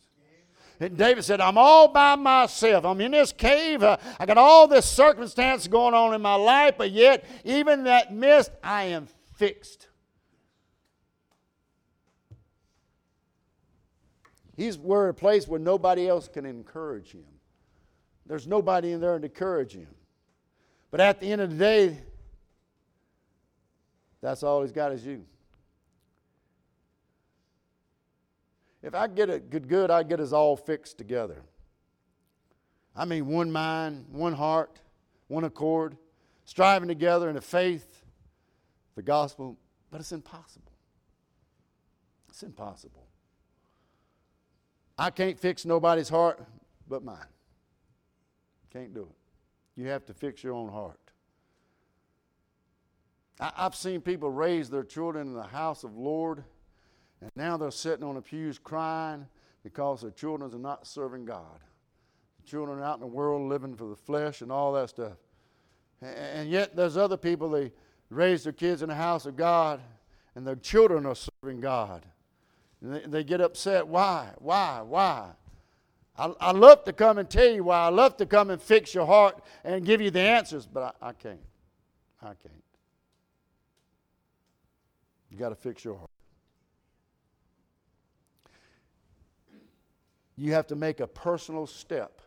David 0.79 1.23
said, 1.23 1.41
I'm 1.41 1.57
all 1.57 1.87
by 1.87 2.15
myself. 2.15 2.85
I'm 2.85 2.99
in 3.01 3.11
this 3.11 3.31
cave. 3.31 3.83
Uh, 3.83 3.97
I 4.19 4.25
got 4.25 4.37
all 4.37 4.67
this 4.67 4.85
circumstance 4.85 5.67
going 5.67 5.93
on 5.93 6.13
in 6.13 6.21
my 6.21 6.35
life, 6.35 6.75
but 6.77 6.91
yet, 6.91 7.25
even 7.43 7.85
that 7.85 8.13
mist, 8.13 8.51
I 8.63 8.85
am 8.85 9.07
fixed. 9.35 9.87
He's 14.55 14.77
where 14.77 15.09
a 15.09 15.13
place 15.13 15.47
where 15.47 15.59
nobody 15.59 16.07
else 16.07 16.27
can 16.27 16.45
encourage 16.45 17.11
him. 17.11 17.25
There's 18.25 18.47
nobody 18.47 18.93
in 18.93 19.01
there 19.01 19.19
to 19.19 19.25
encourage 19.25 19.73
him. 19.73 19.87
But 20.91 21.01
at 21.01 21.19
the 21.19 21.31
end 21.31 21.41
of 21.41 21.51
the 21.51 21.57
day, 21.57 21.97
that's 24.21 24.43
all 24.43 24.61
he's 24.61 24.71
got 24.71 24.91
is 24.91 25.05
you. 25.05 25.25
If 28.85 28.93
I 28.93 29.07
get 29.07 29.31
it 29.31 29.49
good, 29.49 29.67
good, 29.67 29.89
I 29.89 30.03
get 30.03 30.19
us 30.19 30.31
all 30.31 30.55
fixed 30.55 30.99
together. 30.99 31.41
I 32.95 33.03
mean, 33.05 33.25
one 33.25 33.51
mind, 33.51 34.05
one 34.11 34.33
heart, 34.33 34.79
one 35.27 35.43
accord, 35.43 35.97
striving 36.45 36.87
together 36.87 37.27
in 37.27 37.33
the 37.33 37.41
faith, 37.41 38.03
the 38.95 39.01
gospel, 39.01 39.57
but 39.89 40.01
it's 40.01 40.11
impossible. 40.11 40.71
It's 42.29 42.43
impossible. 42.43 43.07
I 44.99 45.09
can't 45.09 45.39
fix 45.39 45.65
nobody's 45.65 46.09
heart 46.09 46.45
but 46.87 47.03
mine. 47.03 47.17
Can't 48.71 48.93
do 48.93 49.09
it. 49.09 49.81
You 49.81 49.87
have 49.87 50.05
to 50.05 50.13
fix 50.13 50.43
your 50.43 50.53
own 50.53 50.69
heart. 50.69 50.99
I, 53.39 53.51
have 53.55 53.73
seen 53.73 54.01
people 54.01 54.29
raise 54.29 54.69
their 54.69 54.83
children 54.83 55.25
in 55.27 55.33
the 55.33 55.41
house 55.41 55.83
of 55.83 55.97
Lord, 55.97 56.43
and 57.21 57.31
now 57.35 57.57
they're 57.57 57.71
sitting 57.71 58.03
on 58.03 58.15
the 58.15 58.21
pews 58.21 58.59
crying 58.59 59.25
because 59.63 60.01
their 60.01 60.11
children 60.11 60.53
are 60.53 60.59
not 60.59 60.85
serving 60.85 61.25
God. 61.25 61.59
The 62.41 62.49
children 62.49 62.79
are 62.79 62.83
out 62.83 62.95
in 62.95 63.01
the 63.01 63.07
world 63.07 63.49
living 63.49 63.75
for 63.75 63.89
the 63.89 63.95
flesh 63.95 64.41
and 64.41 64.51
all 64.51 64.73
that 64.73 64.89
stuff. 64.89 65.13
And, 66.01 66.15
and 66.15 66.49
yet 66.49 66.75
there's 66.75 66.97
other 66.97 67.17
people, 67.17 67.49
they 67.49 67.71
raise 68.09 68.43
their 68.43 68.53
kids 68.53 68.81
in 68.81 68.89
the 68.89 68.95
house 68.95 69.25
of 69.25 69.35
God, 69.35 69.81
and 70.35 70.45
their 70.45 70.55
children 70.55 71.05
are 71.05 71.15
serving 71.15 71.61
God. 71.61 72.05
And 72.81 72.93
they, 72.93 72.99
they 73.07 73.23
get 73.23 73.41
upset. 73.41 73.87
Why? 73.87 74.29
Why? 74.37 74.81
Why? 74.81 75.31
I, 76.17 76.33
I 76.39 76.51
love 76.51 76.83
to 76.85 76.93
come 76.93 77.17
and 77.17 77.29
tell 77.29 77.51
you 77.51 77.63
why. 77.65 77.79
I 77.79 77.89
love 77.89 78.17
to 78.17 78.25
come 78.25 78.49
and 78.49 78.61
fix 78.61 78.93
your 78.93 79.05
heart 79.05 79.43
and 79.63 79.85
give 79.85 80.01
you 80.01 80.11
the 80.11 80.21
answers, 80.21 80.65
but 80.65 80.95
I, 81.01 81.09
I 81.09 81.13
can't. 81.13 81.39
I 82.21 82.27
can't. 82.27 82.63
You 85.29 85.37
got 85.37 85.49
to 85.49 85.55
fix 85.55 85.83
your 85.83 85.97
heart. 85.97 86.09
You 90.37 90.53
have 90.53 90.67
to 90.67 90.75
make 90.75 90.99
a 90.99 91.07
personal 91.07 91.65
step 91.65 92.21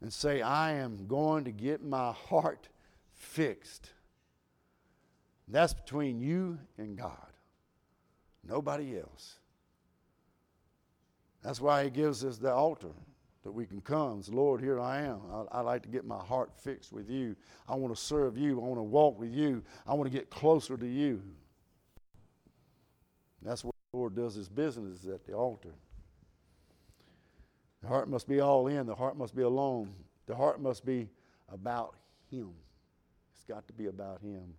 and 0.00 0.12
say, 0.12 0.42
I 0.42 0.72
am 0.72 1.06
going 1.06 1.44
to 1.44 1.52
get 1.52 1.82
my 1.82 2.12
heart 2.12 2.68
fixed. 3.12 3.90
That's 5.48 5.74
between 5.74 6.20
you 6.20 6.58
and 6.78 6.96
God, 6.96 7.32
nobody 8.46 8.98
else. 8.98 9.36
That's 11.42 11.60
why 11.60 11.84
he 11.84 11.90
gives 11.90 12.24
us 12.24 12.38
the 12.38 12.52
altar 12.52 12.92
that 13.44 13.52
we 13.52 13.66
can 13.66 13.80
come. 13.82 14.22
Lord, 14.30 14.62
here 14.62 14.80
I 14.80 15.02
am. 15.02 15.20
I, 15.30 15.58
I 15.58 15.60
like 15.60 15.82
to 15.82 15.88
get 15.88 16.06
my 16.06 16.18
heart 16.18 16.50
fixed 16.56 16.92
with 16.92 17.10
you. 17.10 17.36
I 17.68 17.74
want 17.74 17.94
to 17.94 18.00
serve 18.00 18.38
you. 18.38 18.58
I 18.58 18.64
want 18.64 18.78
to 18.78 18.82
walk 18.82 19.18
with 19.18 19.30
you. 19.30 19.62
I 19.86 19.92
want 19.92 20.10
to 20.10 20.18
get 20.18 20.30
closer 20.30 20.78
to 20.78 20.86
you. 20.86 21.22
That's 23.42 23.62
where 23.62 23.72
the 23.92 23.98
Lord 23.98 24.16
does 24.16 24.34
his 24.34 24.48
business 24.48 25.06
at 25.06 25.26
the 25.26 25.34
altar. 25.34 25.74
The 27.84 27.90
heart 27.90 28.08
must 28.08 28.26
be 28.26 28.40
all 28.40 28.66
in. 28.66 28.86
The 28.86 28.94
heart 28.94 29.18
must 29.18 29.36
be 29.36 29.42
alone. 29.42 29.92
The 30.24 30.34
heart 30.34 30.58
must 30.58 30.86
be 30.86 31.10
about 31.52 31.94
him. 32.30 32.48
It's 33.34 33.44
got 33.44 33.66
to 33.66 33.74
be 33.74 33.88
about 33.88 34.22
him. 34.22 34.54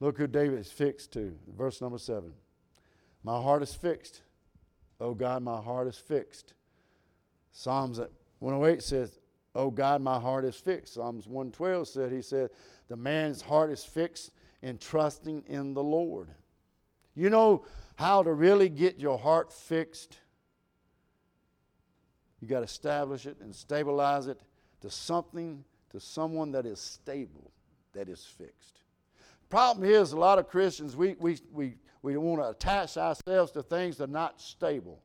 Look 0.00 0.16
who 0.16 0.26
David 0.26 0.58
is 0.58 0.72
fixed 0.72 1.12
to. 1.12 1.36
Verse 1.58 1.82
number 1.82 1.98
seven. 1.98 2.32
My 3.22 3.38
heart 3.38 3.62
is 3.62 3.74
fixed. 3.74 4.22
Oh 4.98 5.12
God, 5.12 5.42
my 5.42 5.60
heart 5.60 5.88
is 5.88 5.98
fixed. 5.98 6.54
Psalms 7.52 8.00
108 8.38 8.82
says, 8.82 9.18
Oh 9.54 9.70
God, 9.70 10.00
my 10.00 10.18
heart 10.18 10.46
is 10.46 10.56
fixed. 10.56 10.94
Psalms 10.94 11.26
112 11.26 11.86
said, 11.86 12.10
He 12.10 12.22
said, 12.22 12.48
The 12.88 12.96
man's 12.96 13.42
heart 13.42 13.68
is 13.68 13.84
fixed 13.84 14.30
in 14.62 14.78
trusting 14.78 15.44
in 15.48 15.74
the 15.74 15.82
Lord. 15.82 16.30
You 17.14 17.28
know 17.28 17.66
how 17.96 18.22
to 18.22 18.32
really 18.32 18.70
get 18.70 18.98
your 18.98 19.18
heart 19.18 19.52
fixed? 19.52 20.20
You 22.40 22.48
got 22.48 22.60
to 22.60 22.64
establish 22.64 23.26
it 23.26 23.36
and 23.40 23.54
stabilize 23.54 24.26
it 24.26 24.40
to 24.80 24.90
something, 24.90 25.64
to 25.90 26.00
someone 26.00 26.52
that 26.52 26.66
is 26.66 26.78
stable, 26.78 27.50
that 27.94 28.08
is 28.08 28.24
fixed. 28.24 28.80
Problem 29.48 29.88
is, 29.88 30.12
a 30.12 30.16
lot 30.16 30.38
of 30.38 30.48
Christians, 30.48 30.94
we, 30.94 31.16
we, 31.18 31.38
we, 31.52 31.74
we 32.02 32.16
want 32.16 32.42
to 32.42 32.50
attach 32.50 32.96
ourselves 32.96 33.50
to 33.52 33.62
things 33.62 33.96
that 33.96 34.04
are 34.08 34.12
not 34.12 34.40
stable 34.40 35.00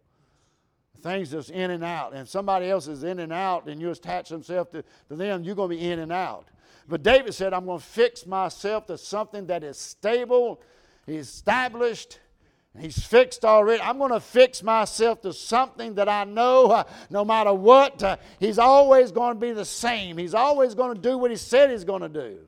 things 1.04 1.32
that's 1.32 1.50
in 1.50 1.70
and 1.70 1.84
out. 1.84 2.14
And 2.14 2.28
somebody 2.28 2.70
else 2.70 2.88
is 2.88 3.04
in 3.04 3.20
and 3.20 3.32
out, 3.32 3.68
and 3.68 3.80
you 3.80 3.92
attach 3.92 4.32
yourself 4.32 4.72
to, 4.72 4.84
to 5.10 5.16
them, 5.16 5.44
you're 5.44 5.54
going 5.54 5.70
to 5.70 5.76
be 5.76 5.92
in 5.92 6.00
and 6.00 6.12
out. 6.12 6.48
But 6.88 7.04
David 7.04 7.34
said, 7.34 7.54
I'm 7.54 7.66
going 7.66 7.80
to 7.80 7.86
fix 7.86 8.26
myself 8.26 8.88
to 8.88 8.98
something 8.98 9.46
that 9.48 9.64
is 9.64 9.78
stable, 9.78 10.62
established, 11.08 12.20
He's 12.80 13.06
fixed 13.06 13.46
already. 13.46 13.82
I'm 13.82 14.00
going 14.00 14.12
to 14.12 14.20
fix 14.20 14.64
myself 14.64 15.22
to 15.22 15.32
something 15.32 15.94
that 15.96 16.10
I 16.10 16.24
know 16.24 16.66
uh, 16.68 16.84
no 17.10 17.24
matter 17.24 17.54
what, 17.54 18.02
uh, 18.02 18.18
He's 18.40 18.58
always 18.58 19.12
going 19.12 19.36
to 19.36 19.40
be 19.40 19.52
the 19.52 19.66
same. 19.66 20.18
He's 20.18 20.34
always 20.34 20.74
going 20.74 20.96
to 20.96 21.00
do 21.00 21.18
what 21.18 21.30
He 21.30 21.38
said 21.38 21.70
He's 21.70 21.84
going 21.84 22.02
to 22.02 22.10
do. 22.10 22.40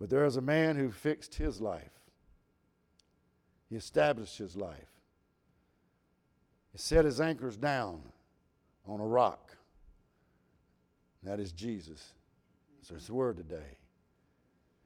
But 0.00 0.08
there 0.08 0.24
is 0.24 0.36
a 0.36 0.40
man 0.40 0.76
who 0.76 0.90
fixed 0.90 1.34
his 1.34 1.60
life. 1.60 1.92
He 3.68 3.76
established 3.76 4.38
his 4.38 4.56
life. 4.56 4.88
He 6.72 6.78
set 6.78 7.04
his 7.04 7.20
anchors 7.20 7.56
down 7.56 8.00
on 8.86 8.98
a 9.00 9.06
rock. 9.06 9.56
That 11.22 11.38
is 11.38 11.52
Jesus. 11.52 12.14
So 12.80 12.94
it's 12.94 13.08
the 13.08 13.14
word 13.14 13.36
today. 13.36 13.76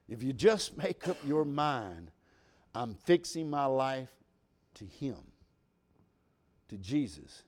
If 0.09 0.23
you 0.23 0.33
just 0.33 0.77
make 0.77 1.09
up 1.09 1.17
your 1.27 1.45
mind, 1.45 2.11
I'm 2.75 2.95
fixing 3.05 3.49
my 3.49 3.67
life 3.67 4.11
to 4.75 4.85
Him, 4.85 5.17
to 6.69 6.77
Jesus. 6.77 7.45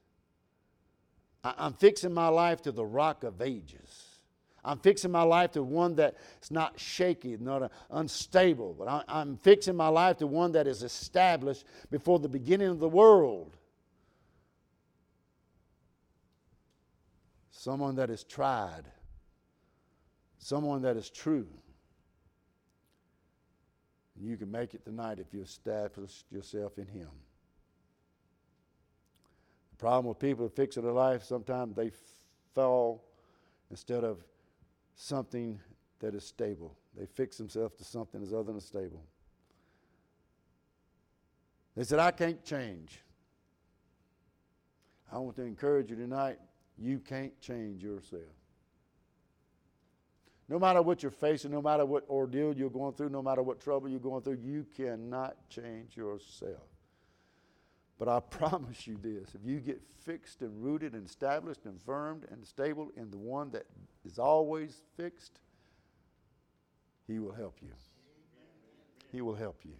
I'm 1.45 1.75
fixing 1.75 2.13
my 2.13 2.29
life 2.29 2.63
to 2.63 2.73
the 2.73 2.85
rock 2.85 3.23
of 3.25 3.41
ages. 3.41 4.17
I'm 4.65 4.79
fixing 4.79 5.13
my 5.13 5.23
life 5.23 5.53
to 5.53 5.63
one 5.63 5.95
that's 5.95 6.51
not 6.51 6.79
shaky, 6.79 7.37
not 7.39 7.71
unstable, 7.91 8.75
but 8.77 8.89
I, 8.89 9.21
am 9.21 9.37
fixing 9.37 9.77
my 9.77 9.87
life 9.87 10.19
to 10.19 10.27
one 10.27 10.53
that 10.53 10.67
is 10.67 10.83
established 10.83 11.65
before 11.91 12.19
the 12.19 12.29
beginning 12.29 12.69
of 12.69 12.81
the 12.81 12.89
world. 12.89 13.57
Someone 17.53 17.95
that 17.97 18.11
is 18.11 18.25
tried, 18.25 18.83
someone 20.39 20.83
that 20.83 20.97
is 20.97 21.11
true. 21.11 21.47
You 24.21 24.37
can 24.37 24.51
make 24.51 24.75
it 24.75 24.85
tonight 24.85 25.19
if 25.19 25.33
you 25.33 25.43
establish 25.43 26.25
yourself 26.31 26.79
in 26.79 26.87
Him. 26.87 27.09
The 29.73 29.77
problem 29.77 30.07
with 30.07 30.19
people 30.19 30.49
fixing 30.49 30.83
their 30.83 30.93
life, 30.93 31.23
sometimes 31.23 31.77
they 31.77 31.91
fall 32.55 33.05
instead 33.71 34.05
of 34.05 34.25
something 34.95 35.61
that 36.01 36.14
is 36.14 36.25
stable. 36.25 36.75
They 36.97 37.07
fix 37.07 37.37
themselves 37.37 37.77
to 37.77 37.85
something 37.85 38.21
that's 38.21 38.33
other 38.33 38.53
than 38.53 38.61
stable. 38.61 39.03
They 41.77 41.85
said, 41.85 41.99
I 41.99 42.11
can't 42.11 42.43
change. 42.43 43.03
I 45.12 45.19
want 45.19 45.37
to 45.37 45.43
encourage 45.43 45.91
you 45.91 45.97
tonight 45.97 46.39
you 46.79 46.99
can't 46.99 47.39
change 47.41 47.83
yourself. 47.83 48.23
No 50.49 50.59
matter 50.59 50.81
what 50.81 51.03
you're 51.03 51.11
facing, 51.11 51.51
no 51.51 51.61
matter 51.61 51.85
what 51.85 52.09
ordeal 52.09 52.55
you're 52.55 52.71
going 52.71 52.95
through, 52.95 53.09
no 53.09 53.23
matter 53.23 53.43
what 53.43 53.61
trouble 53.61 53.89
you're 53.89 53.99
going 53.99 54.23
through, 54.23 54.39
you 54.43 54.65
cannot 54.77 55.37
change 55.49 55.97
yourself. 55.97 56.63
But 57.99 58.09
I 58.09 58.21
promise 58.31 58.87
you 58.87 58.97
this 58.97 59.35
if 59.35 59.41
you 59.45 59.59
get 59.59 59.81
fixed 60.05 60.43
and 60.43 60.63
rooted 60.63 60.93
and 60.95 61.07
established 61.07 61.65
and 61.65 61.83
firmed 61.83 62.27
and 62.31 62.47
stable 62.47 62.91
in 62.97 63.11
the 63.11 63.19
one 63.19 63.51
that 63.51 63.67
is 64.05 64.19
always 64.19 64.83
fixed, 64.97 65.41
He 67.07 67.19
will 67.19 67.33
help 67.33 67.57
you. 67.61 67.73
He 69.11 69.21
will 69.21 69.35
help 69.35 69.65
you. 69.65 69.75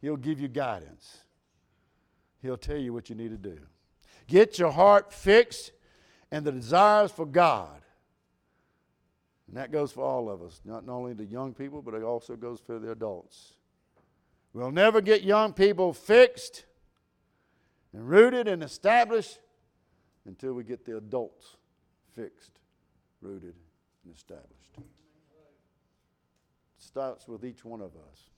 He'll 0.00 0.16
give 0.16 0.38
you 0.40 0.48
guidance. 0.48 1.18
He'll 2.42 2.56
tell 2.56 2.76
you 2.76 2.92
what 2.92 3.08
you 3.08 3.16
need 3.16 3.30
to 3.30 3.36
do. 3.36 3.58
Get 4.26 4.58
your 4.58 4.70
heart 4.70 5.12
fixed 5.12 5.72
and 6.30 6.44
the 6.44 6.52
desires 6.52 7.10
for 7.10 7.26
God. 7.26 7.80
And 9.48 9.56
that 9.56 9.72
goes 9.72 9.92
for 9.92 10.04
all 10.04 10.30
of 10.30 10.42
us, 10.42 10.60
not 10.64 10.86
only 10.88 11.14
the 11.14 11.24
young 11.24 11.54
people, 11.54 11.80
but 11.80 11.94
it 11.94 12.02
also 12.02 12.36
goes 12.36 12.60
for 12.60 12.78
the 12.78 12.92
adults. 12.92 13.54
We'll 14.52 14.70
never 14.70 15.00
get 15.00 15.22
young 15.22 15.54
people 15.54 15.92
fixed 15.92 16.64
and 17.92 18.06
rooted 18.08 18.46
and 18.46 18.62
established 18.62 19.38
until 20.26 20.52
we 20.52 20.64
get 20.64 20.84
the 20.84 20.98
adults 20.98 21.56
fixed, 22.14 22.60
rooted, 23.22 23.54
and 24.04 24.14
established. 24.14 24.76
It 24.76 24.84
starts 26.78 27.26
with 27.26 27.44
each 27.44 27.64
one 27.64 27.80
of 27.80 27.92
us. 27.96 28.30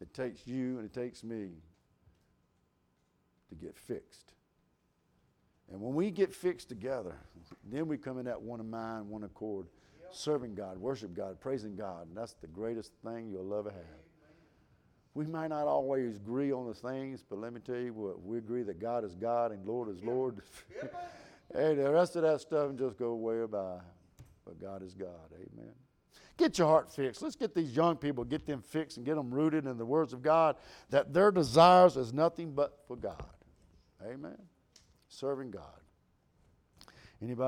It 0.00 0.12
takes 0.12 0.46
you 0.46 0.78
and 0.78 0.84
it 0.84 0.92
takes 0.92 1.22
me 1.22 1.50
to 3.48 3.54
get 3.54 3.78
fixed. 3.78 4.32
And 5.70 5.80
when 5.80 5.94
we 5.94 6.10
get 6.10 6.34
fixed 6.34 6.68
together, 6.68 7.14
then 7.64 7.86
we 7.88 7.96
come 7.96 8.18
in 8.18 8.26
that 8.26 8.40
one 8.40 8.68
mind, 8.68 9.08
one 9.08 9.24
accord. 9.24 9.66
Serving 10.10 10.54
God, 10.54 10.78
worship 10.78 11.14
God, 11.14 11.40
praising 11.40 11.76
God. 11.76 12.08
And 12.08 12.16
that's 12.16 12.34
the 12.34 12.46
greatest 12.46 12.92
thing 13.04 13.30
you'll 13.30 13.54
ever 13.54 13.70
have. 13.70 14.06
We 15.14 15.26
might 15.26 15.48
not 15.48 15.66
always 15.66 16.16
agree 16.16 16.52
on 16.52 16.66
the 16.66 16.74
things, 16.74 17.24
but 17.28 17.38
let 17.38 17.52
me 17.52 17.60
tell 17.60 17.76
you 17.76 17.94
what, 17.94 18.22
we 18.22 18.36
agree 18.36 18.62
that 18.64 18.78
God 18.78 19.02
is 19.04 19.14
God 19.14 19.50
and 19.50 19.66
Lord 19.66 19.88
is 19.88 20.02
Lord. 20.02 20.42
hey, 21.54 21.74
the 21.74 21.90
rest 21.90 22.16
of 22.16 22.22
that 22.22 22.40
stuff 22.40 22.76
just 22.76 22.98
go 22.98 23.14
way 23.14 23.44
by. 23.46 23.78
But 24.44 24.60
God 24.60 24.82
is 24.82 24.94
God. 24.94 25.08
Amen. 25.34 25.72
Get 26.36 26.58
your 26.58 26.66
heart 26.66 26.92
fixed. 26.92 27.22
Let's 27.22 27.34
get 27.34 27.54
these 27.54 27.74
young 27.74 27.96
people, 27.96 28.24
get 28.24 28.46
them 28.46 28.60
fixed 28.60 28.98
and 28.98 29.06
get 29.06 29.16
them 29.16 29.32
rooted 29.32 29.66
in 29.66 29.78
the 29.78 29.86
words 29.86 30.12
of 30.12 30.22
God, 30.22 30.56
that 30.90 31.14
their 31.14 31.30
desires 31.30 31.96
is 31.96 32.12
nothing 32.12 32.52
but 32.52 32.78
for 32.86 32.96
God. 32.96 33.24
Amen. 34.06 34.36
Serving 35.08 35.50
God. 35.50 35.80
Anybody? 37.22 37.44